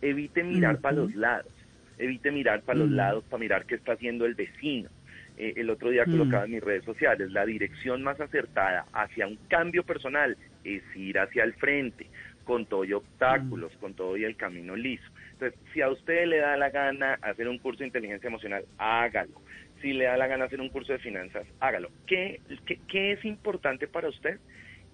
Evite 0.00 0.42
mirar 0.42 0.80
para 0.80 0.96
los 0.96 1.14
lados 1.14 1.52
evite 1.98 2.30
mirar 2.30 2.62
para 2.62 2.78
los 2.78 2.90
mm. 2.90 2.94
lados, 2.94 3.24
para 3.24 3.40
mirar 3.40 3.66
qué 3.66 3.76
está 3.76 3.92
haciendo 3.92 4.26
el 4.26 4.34
vecino. 4.34 4.90
Eh, 5.38 5.54
el 5.56 5.70
otro 5.70 5.90
día 5.90 6.04
colocaba 6.04 6.42
mm. 6.42 6.46
en 6.46 6.50
mis 6.52 6.62
redes 6.62 6.84
sociales, 6.84 7.30
la 7.30 7.44
dirección 7.44 8.02
más 8.02 8.20
acertada 8.20 8.86
hacia 8.92 9.26
un 9.26 9.36
cambio 9.48 9.84
personal 9.84 10.36
es 10.64 10.82
ir 10.94 11.18
hacia 11.18 11.44
el 11.44 11.54
frente, 11.54 12.06
con 12.44 12.66
todo 12.66 12.84
y 12.84 12.92
obstáculos, 12.92 13.74
mm. 13.76 13.78
con 13.78 13.94
todo 13.94 14.16
y 14.16 14.24
el 14.24 14.36
camino 14.36 14.76
liso. 14.76 15.04
Entonces, 15.32 15.58
si 15.72 15.82
a 15.82 15.90
usted 15.90 16.26
le 16.26 16.38
da 16.38 16.56
la 16.56 16.70
gana 16.70 17.18
hacer 17.20 17.48
un 17.48 17.58
curso 17.58 17.80
de 17.80 17.86
inteligencia 17.86 18.28
emocional, 18.28 18.64
hágalo. 18.78 19.42
Si 19.82 19.92
le 19.92 20.06
da 20.06 20.16
la 20.16 20.26
gana 20.26 20.46
hacer 20.46 20.60
un 20.60 20.70
curso 20.70 20.94
de 20.94 20.98
finanzas, 20.98 21.46
hágalo. 21.60 21.90
¿Qué, 22.06 22.40
qué, 22.64 22.80
qué 22.88 23.12
es 23.12 23.24
importante 23.24 23.86
para 23.86 24.08
usted? 24.08 24.38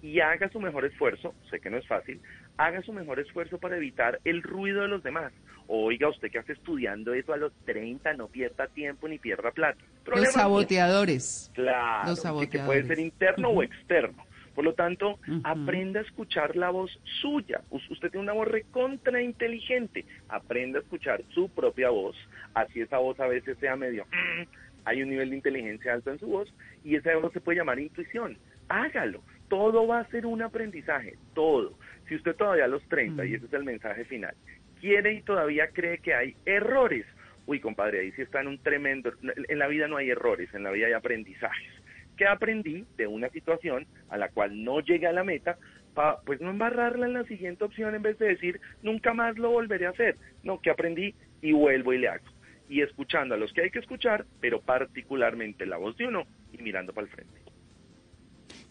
y 0.03 0.19
haga 0.19 0.49
su 0.49 0.59
mejor 0.59 0.83
esfuerzo, 0.83 1.33
sé 1.49 1.61
que 1.61 1.69
no 1.69 1.77
es 1.77 1.87
fácil, 1.87 2.19
haga 2.57 2.81
su 2.81 2.93
mejor 2.93 3.19
esfuerzo 3.19 3.57
para 3.57 3.77
evitar 3.77 4.19
el 4.23 4.43
ruido 4.43 4.81
de 4.81 4.87
los 4.87 5.03
demás. 5.03 5.33
Oiga, 5.67 6.09
usted 6.09 6.29
que 6.29 6.39
hace 6.39 6.53
estudiando 6.53 7.13
eso 7.13 7.33
a 7.33 7.37
los 7.37 7.53
30, 7.65 8.13
no 8.13 8.27
pierda 8.27 8.67
tiempo 8.67 9.07
ni 9.07 9.17
pierda 9.17 9.51
plata. 9.51 9.79
los 10.05 10.31
saboteadores. 10.31 11.51
Claro, 11.53 12.09
los 12.09 12.21
saboteadores. 12.21 12.49
que 12.51 12.65
puede 12.65 12.83
ser 12.83 12.99
interno 12.99 13.49
o 13.49 13.63
externo. 13.63 14.25
Por 14.53 14.65
lo 14.65 14.73
tanto, 14.73 15.17
aprenda 15.43 15.99
a 15.99 16.03
escuchar 16.03 16.55
la 16.55 16.69
voz 16.69 16.91
suya. 17.21 17.61
Usted 17.71 18.11
tiene 18.11 18.19
una 18.19 18.33
voz 18.33 18.47
recontra 18.47 19.19
inteligente. 19.19 20.05
Aprenda 20.29 20.77
a 20.77 20.81
escuchar 20.83 21.23
su 21.33 21.49
propia 21.49 21.89
voz. 21.89 22.15
Así 22.53 22.81
esa 22.81 22.99
voz 22.99 23.19
a 23.19 23.27
veces 23.27 23.57
sea 23.59 23.75
medio... 23.75 24.05
Mm, 24.05 24.43
hay 24.85 25.01
un 25.01 25.09
nivel 25.09 25.29
de 25.29 25.37
inteligencia 25.37 25.93
alto 25.93 26.11
en 26.11 26.19
su 26.19 26.27
voz 26.27 26.53
y 26.83 26.97
esa 26.97 27.15
voz 27.15 27.31
se 27.31 27.39
puede 27.39 27.57
llamar 27.57 27.79
intuición. 27.79 28.37
Hágalo 28.67 29.21
todo 29.53 29.85
va 29.85 29.99
a 29.99 30.09
ser 30.09 30.25
un 30.25 30.41
aprendizaje, 30.41 31.15
todo. 31.35 31.73
Si 32.07 32.15
usted 32.15 32.35
todavía 32.35 32.65
a 32.65 32.67
los 32.69 32.83
30, 32.89 33.25
y 33.25 33.31
mm. 33.31 33.35
ese 33.35 33.45
es 33.45 33.53
el 33.53 33.63
mensaje 33.63 34.05
final, 34.05 34.35
quiere 34.79 35.13
y 35.13 35.21
todavía 35.21 35.69
cree 35.69 35.99
que 35.99 36.13
hay 36.13 36.35
errores, 36.45 37.05
uy, 37.45 37.59
compadre, 37.59 38.01
ahí 38.01 38.11
sí 38.13 38.21
está 38.21 38.41
en 38.41 38.47
un 38.47 38.59
tremendo... 38.59 39.13
En 39.21 39.59
la 39.59 39.67
vida 39.67 39.87
no 39.87 39.97
hay 39.97 40.09
errores, 40.09 40.53
en 40.53 40.63
la 40.63 40.71
vida 40.71 40.87
hay 40.87 40.93
aprendizajes. 40.93 41.71
¿Qué 42.17 42.27
aprendí 42.27 42.85
de 42.97 43.07
una 43.07 43.29
situación 43.29 43.87
a 44.09 44.17
la 44.17 44.29
cual 44.29 44.63
no 44.63 44.81
llegué 44.81 45.07
a 45.07 45.13
la 45.13 45.23
meta? 45.23 45.57
para 45.93 46.17
pues 46.21 46.41
no 46.41 46.49
embarrarla 46.49 47.05
en 47.05 47.13
la 47.13 47.23
siguiente 47.25 47.63
opción 47.63 47.95
en 47.95 48.01
vez 48.01 48.17
de 48.19 48.27
decir, 48.27 48.59
nunca 48.81 49.13
más 49.13 49.37
lo 49.37 49.51
volveré 49.51 49.85
a 49.85 49.91
hacer. 49.91 50.17
No, 50.43 50.59
que 50.59 50.69
aprendí 50.69 51.13
y 51.41 51.51
vuelvo 51.53 51.93
y 51.93 51.99
le 51.99 52.09
hago. 52.09 52.25
Y 52.69 52.81
escuchando 52.81 53.35
a 53.35 53.37
los 53.37 53.53
que 53.53 53.61
hay 53.61 53.71
que 53.71 53.79
escuchar, 53.79 54.25
pero 54.41 54.61
particularmente 54.61 55.65
la 55.65 55.77
voz 55.77 55.95
de 55.97 56.07
uno 56.07 56.25
y 56.51 56.61
mirando 56.61 56.93
para 56.93 57.07
el 57.07 57.13
frente. 57.13 57.39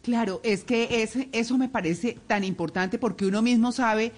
Claro, 0.03 0.41
es 0.43 0.65
que 0.65 1.09
eso 1.33 1.59
me 1.59 1.69
parece 1.69 2.19
tan 2.27 2.45
importante 2.45 2.99
porque 2.99 3.25
uno 3.25 3.41
mismo 3.41 3.71
sabe 3.71 4.13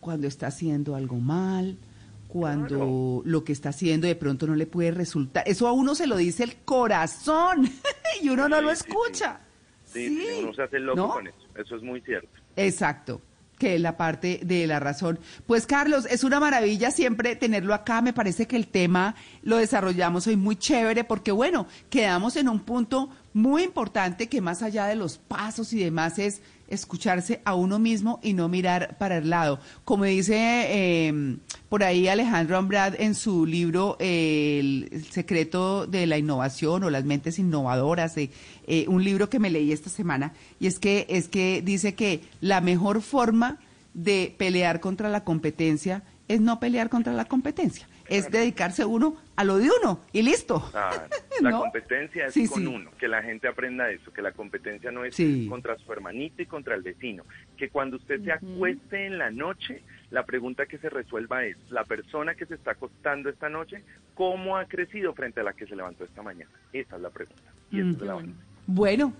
cuando 0.00 0.26
está 0.26 0.48
haciendo 0.48 0.96
algo 0.96 1.16
mal, 1.16 1.78
cuando 2.26 3.22
lo 3.24 3.44
que 3.44 3.52
está 3.52 3.68
haciendo 3.68 4.06
de 4.06 4.16
pronto 4.16 4.46
no 4.46 4.54
le 4.56 4.66
puede 4.66 4.90
resultar. 4.90 5.44
Eso 5.46 5.68
a 5.68 5.72
uno 5.72 5.94
se 5.94 6.06
lo 6.06 6.16
dice 6.16 6.44
el 6.44 6.56
corazón 6.64 7.68
y 8.22 8.28
uno 8.28 8.48
no 8.48 8.60
lo 8.60 8.70
escucha. 8.70 9.40
Sí, 9.84 10.26
uno 10.40 10.52
se 10.54 10.62
hace 10.62 10.78
loco 10.78 11.14
con 11.14 11.26
eso. 11.26 11.38
Eso 11.56 11.76
es 11.76 11.82
muy 11.82 12.00
cierto. 12.00 12.28
Exacto 12.56 13.20
que 13.60 13.78
la 13.78 13.98
parte 13.98 14.40
de 14.42 14.66
la 14.66 14.80
razón. 14.80 15.20
Pues 15.46 15.66
Carlos, 15.66 16.06
es 16.10 16.24
una 16.24 16.40
maravilla 16.40 16.90
siempre 16.90 17.36
tenerlo 17.36 17.74
acá. 17.74 18.00
Me 18.00 18.14
parece 18.14 18.46
que 18.46 18.56
el 18.56 18.66
tema 18.66 19.14
lo 19.42 19.58
desarrollamos 19.58 20.26
hoy 20.26 20.36
muy 20.36 20.56
chévere 20.56 21.04
porque 21.04 21.30
bueno, 21.30 21.66
quedamos 21.90 22.36
en 22.36 22.48
un 22.48 22.60
punto 22.60 23.10
muy 23.34 23.62
importante 23.62 24.28
que 24.28 24.40
más 24.40 24.62
allá 24.62 24.86
de 24.86 24.96
los 24.96 25.18
pasos 25.18 25.74
y 25.74 25.78
demás 25.78 26.18
es 26.18 26.40
escucharse 26.68 27.42
a 27.44 27.54
uno 27.54 27.78
mismo 27.78 28.18
y 28.22 28.32
no 28.32 28.48
mirar 28.48 28.96
para 28.96 29.18
el 29.18 29.28
lado. 29.28 29.60
Como 29.84 30.04
dice 30.04 30.38
eh, 30.38 31.36
por 31.70 31.84
ahí 31.84 32.08
Alejandro 32.08 32.58
Ambrad 32.58 33.00
en 33.00 33.14
su 33.14 33.46
libro 33.46 33.96
El 34.00 34.90
secreto 35.08 35.86
de 35.86 36.06
la 36.06 36.18
innovación 36.18 36.82
o 36.82 36.90
las 36.90 37.04
mentes 37.04 37.38
innovadoras, 37.38 38.16
eh, 38.18 38.30
eh, 38.66 38.86
un 38.88 39.04
libro 39.04 39.30
que 39.30 39.38
me 39.38 39.50
leí 39.50 39.70
esta 39.70 39.88
semana, 39.88 40.34
y 40.58 40.66
es 40.66 40.80
que, 40.80 41.06
es 41.08 41.28
que 41.28 41.62
dice 41.64 41.94
que 41.94 42.22
la 42.40 42.60
mejor 42.60 43.02
forma 43.02 43.58
de 43.94 44.34
pelear 44.36 44.80
contra 44.80 45.08
la 45.08 45.22
competencia 45.22 46.02
es 46.26 46.40
no 46.40 46.58
pelear 46.58 46.88
contra 46.88 47.12
la 47.12 47.26
competencia, 47.26 47.88
es 48.08 48.30
dedicarse 48.32 48.84
uno 48.84 49.16
a 49.36 49.44
lo 49.44 49.58
de 49.58 49.68
uno 49.80 50.00
y 50.12 50.22
listo. 50.22 50.68
la 51.40 51.52
competencia 51.52 52.26
es 52.26 52.50
con 52.50 52.66
uno, 52.66 52.90
que 52.98 53.06
la 53.06 53.22
gente 53.22 53.46
aprenda 53.46 53.88
eso, 53.90 54.12
que 54.12 54.22
la 54.22 54.32
competencia 54.32 54.90
no 54.90 55.04
es 55.04 55.16
contra 55.48 55.78
su 55.78 55.92
hermanito 55.92 56.42
y 56.42 56.46
contra 56.46 56.74
el 56.74 56.82
vecino, 56.82 57.24
que 57.56 57.68
cuando 57.68 57.96
usted 57.96 58.24
se 58.24 58.32
acueste 58.32 59.06
en 59.06 59.18
la 59.18 59.30
noche, 59.30 59.82
la 60.10 60.24
pregunta 60.24 60.66
que 60.66 60.78
se 60.78 60.90
resuelva 60.90 61.44
es, 61.44 61.56
la 61.70 61.84
persona 61.84 62.34
que 62.34 62.46
se 62.46 62.54
está 62.54 62.72
acostando 62.72 63.28
esta 63.28 63.48
noche, 63.48 63.82
¿cómo 64.14 64.56
ha 64.56 64.64
crecido 64.66 65.14
frente 65.14 65.40
a 65.40 65.44
la 65.44 65.52
que 65.52 65.66
se 65.66 65.76
levantó 65.76 66.04
esta 66.04 66.22
mañana? 66.22 66.50
Esa 66.72 66.96
es 66.96 67.02
la 67.02 67.10
pregunta. 67.10 67.42
Y 67.70 67.80
es 67.80 68.00
la 68.00 68.22
bueno, 68.66 69.12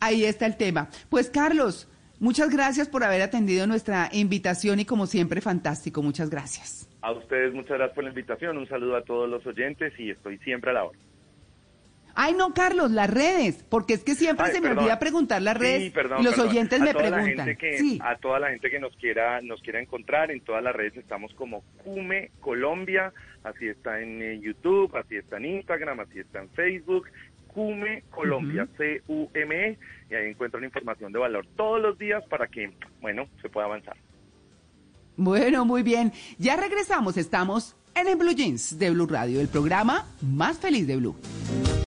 ahí 0.00 0.24
está 0.24 0.46
el 0.46 0.56
tema. 0.56 0.88
Pues 1.08 1.30
Carlos, 1.30 1.88
Muchas 2.20 2.48
gracias 2.48 2.88
por 2.88 3.02
haber 3.02 3.22
atendido 3.22 3.66
nuestra 3.66 4.08
invitación 4.12 4.78
y 4.80 4.84
como 4.84 5.06
siempre 5.06 5.40
fantástico. 5.40 6.02
Muchas 6.02 6.30
gracias. 6.30 6.88
A 7.02 7.10
ustedes 7.12 7.52
muchas 7.52 7.76
gracias 7.76 7.94
por 7.94 8.04
la 8.04 8.10
invitación. 8.10 8.56
Un 8.56 8.68
saludo 8.68 8.96
a 8.96 9.02
todos 9.02 9.28
los 9.28 9.44
oyentes 9.46 9.92
y 9.98 10.10
estoy 10.10 10.38
siempre 10.38 10.70
a 10.70 10.74
la 10.74 10.84
hora. 10.84 10.98
Ay, 12.14 12.34
no, 12.34 12.54
Carlos, 12.54 12.90
las 12.90 13.10
redes, 13.10 13.64
porque 13.68 13.94
es 13.94 14.04
que 14.04 14.14
siempre 14.14 14.46
se 14.52 14.60
me 14.60 14.70
olvida 14.70 14.98
preguntar 14.98 15.42
las 15.42 15.56
redes 15.56 15.92
y 16.18 16.22
los 16.22 16.38
oyentes 16.38 16.80
me 16.80 16.94
preguntan. 16.94 17.56
sí. 17.76 17.98
A 18.02 18.16
toda 18.16 18.38
la 18.38 18.50
gente 18.50 18.70
que 18.70 18.78
nos 18.78 18.94
quiera 18.96 19.40
nos 19.42 19.60
quiera 19.62 19.80
encontrar, 19.80 20.30
en 20.30 20.40
todas 20.40 20.62
las 20.62 20.74
redes 20.74 20.96
estamos 20.96 21.32
como 21.34 21.62
Cume 21.82 22.30
Colombia, 22.40 23.12
así 23.42 23.68
está 23.68 24.00
en 24.00 24.22
eh, 24.22 24.40
YouTube, 24.40 24.94
así 24.96 25.16
está 25.16 25.38
en 25.38 25.46
Instagram, 25.46 26.00
así 26.00 26.20
está 26.20 26.40
en 26.40 26.50
Facebook, 26.50 27.08
CUME 27.54 28.02
Colombia, 28.10 28.66
C-U-M-E, 28.76 29.78
y 30.10 30.14
ahí 30.14 30.30
encuentran 30.30 30.64
información 30.64 31.12
de 31.12 31.20
valor 31.20 31.46
todos 31.56 31.80
los 31.80 31.96
días 31.96 32.22
para 32.28 32.48
que, 32.48 32.72
bueno, 33.00 33.28
se 33.40 33.48
pueda 33.48 33.66
avanzar. 33.66 33.96
Bueno, 35.16 35.64
muy 35.64 35.82
bien. 35.82 36.12
Ya 36.38 36.56
regresamos, 36.56 37.16
estamos 37.16 37.76
en 37.94 38.08
el 38.08 38.16
Blue 38.16 38.34
Jeans 38.34 38.78
de 38.78 38.90
Blue 38.90 39.06
Radio, 39.06 39.40
el 39.40 39.48
programa 39.48 40.06
más 40.20 40.58
feliz 40.58 40.86
de 40.88 40.96
Blue. 40.96 41.16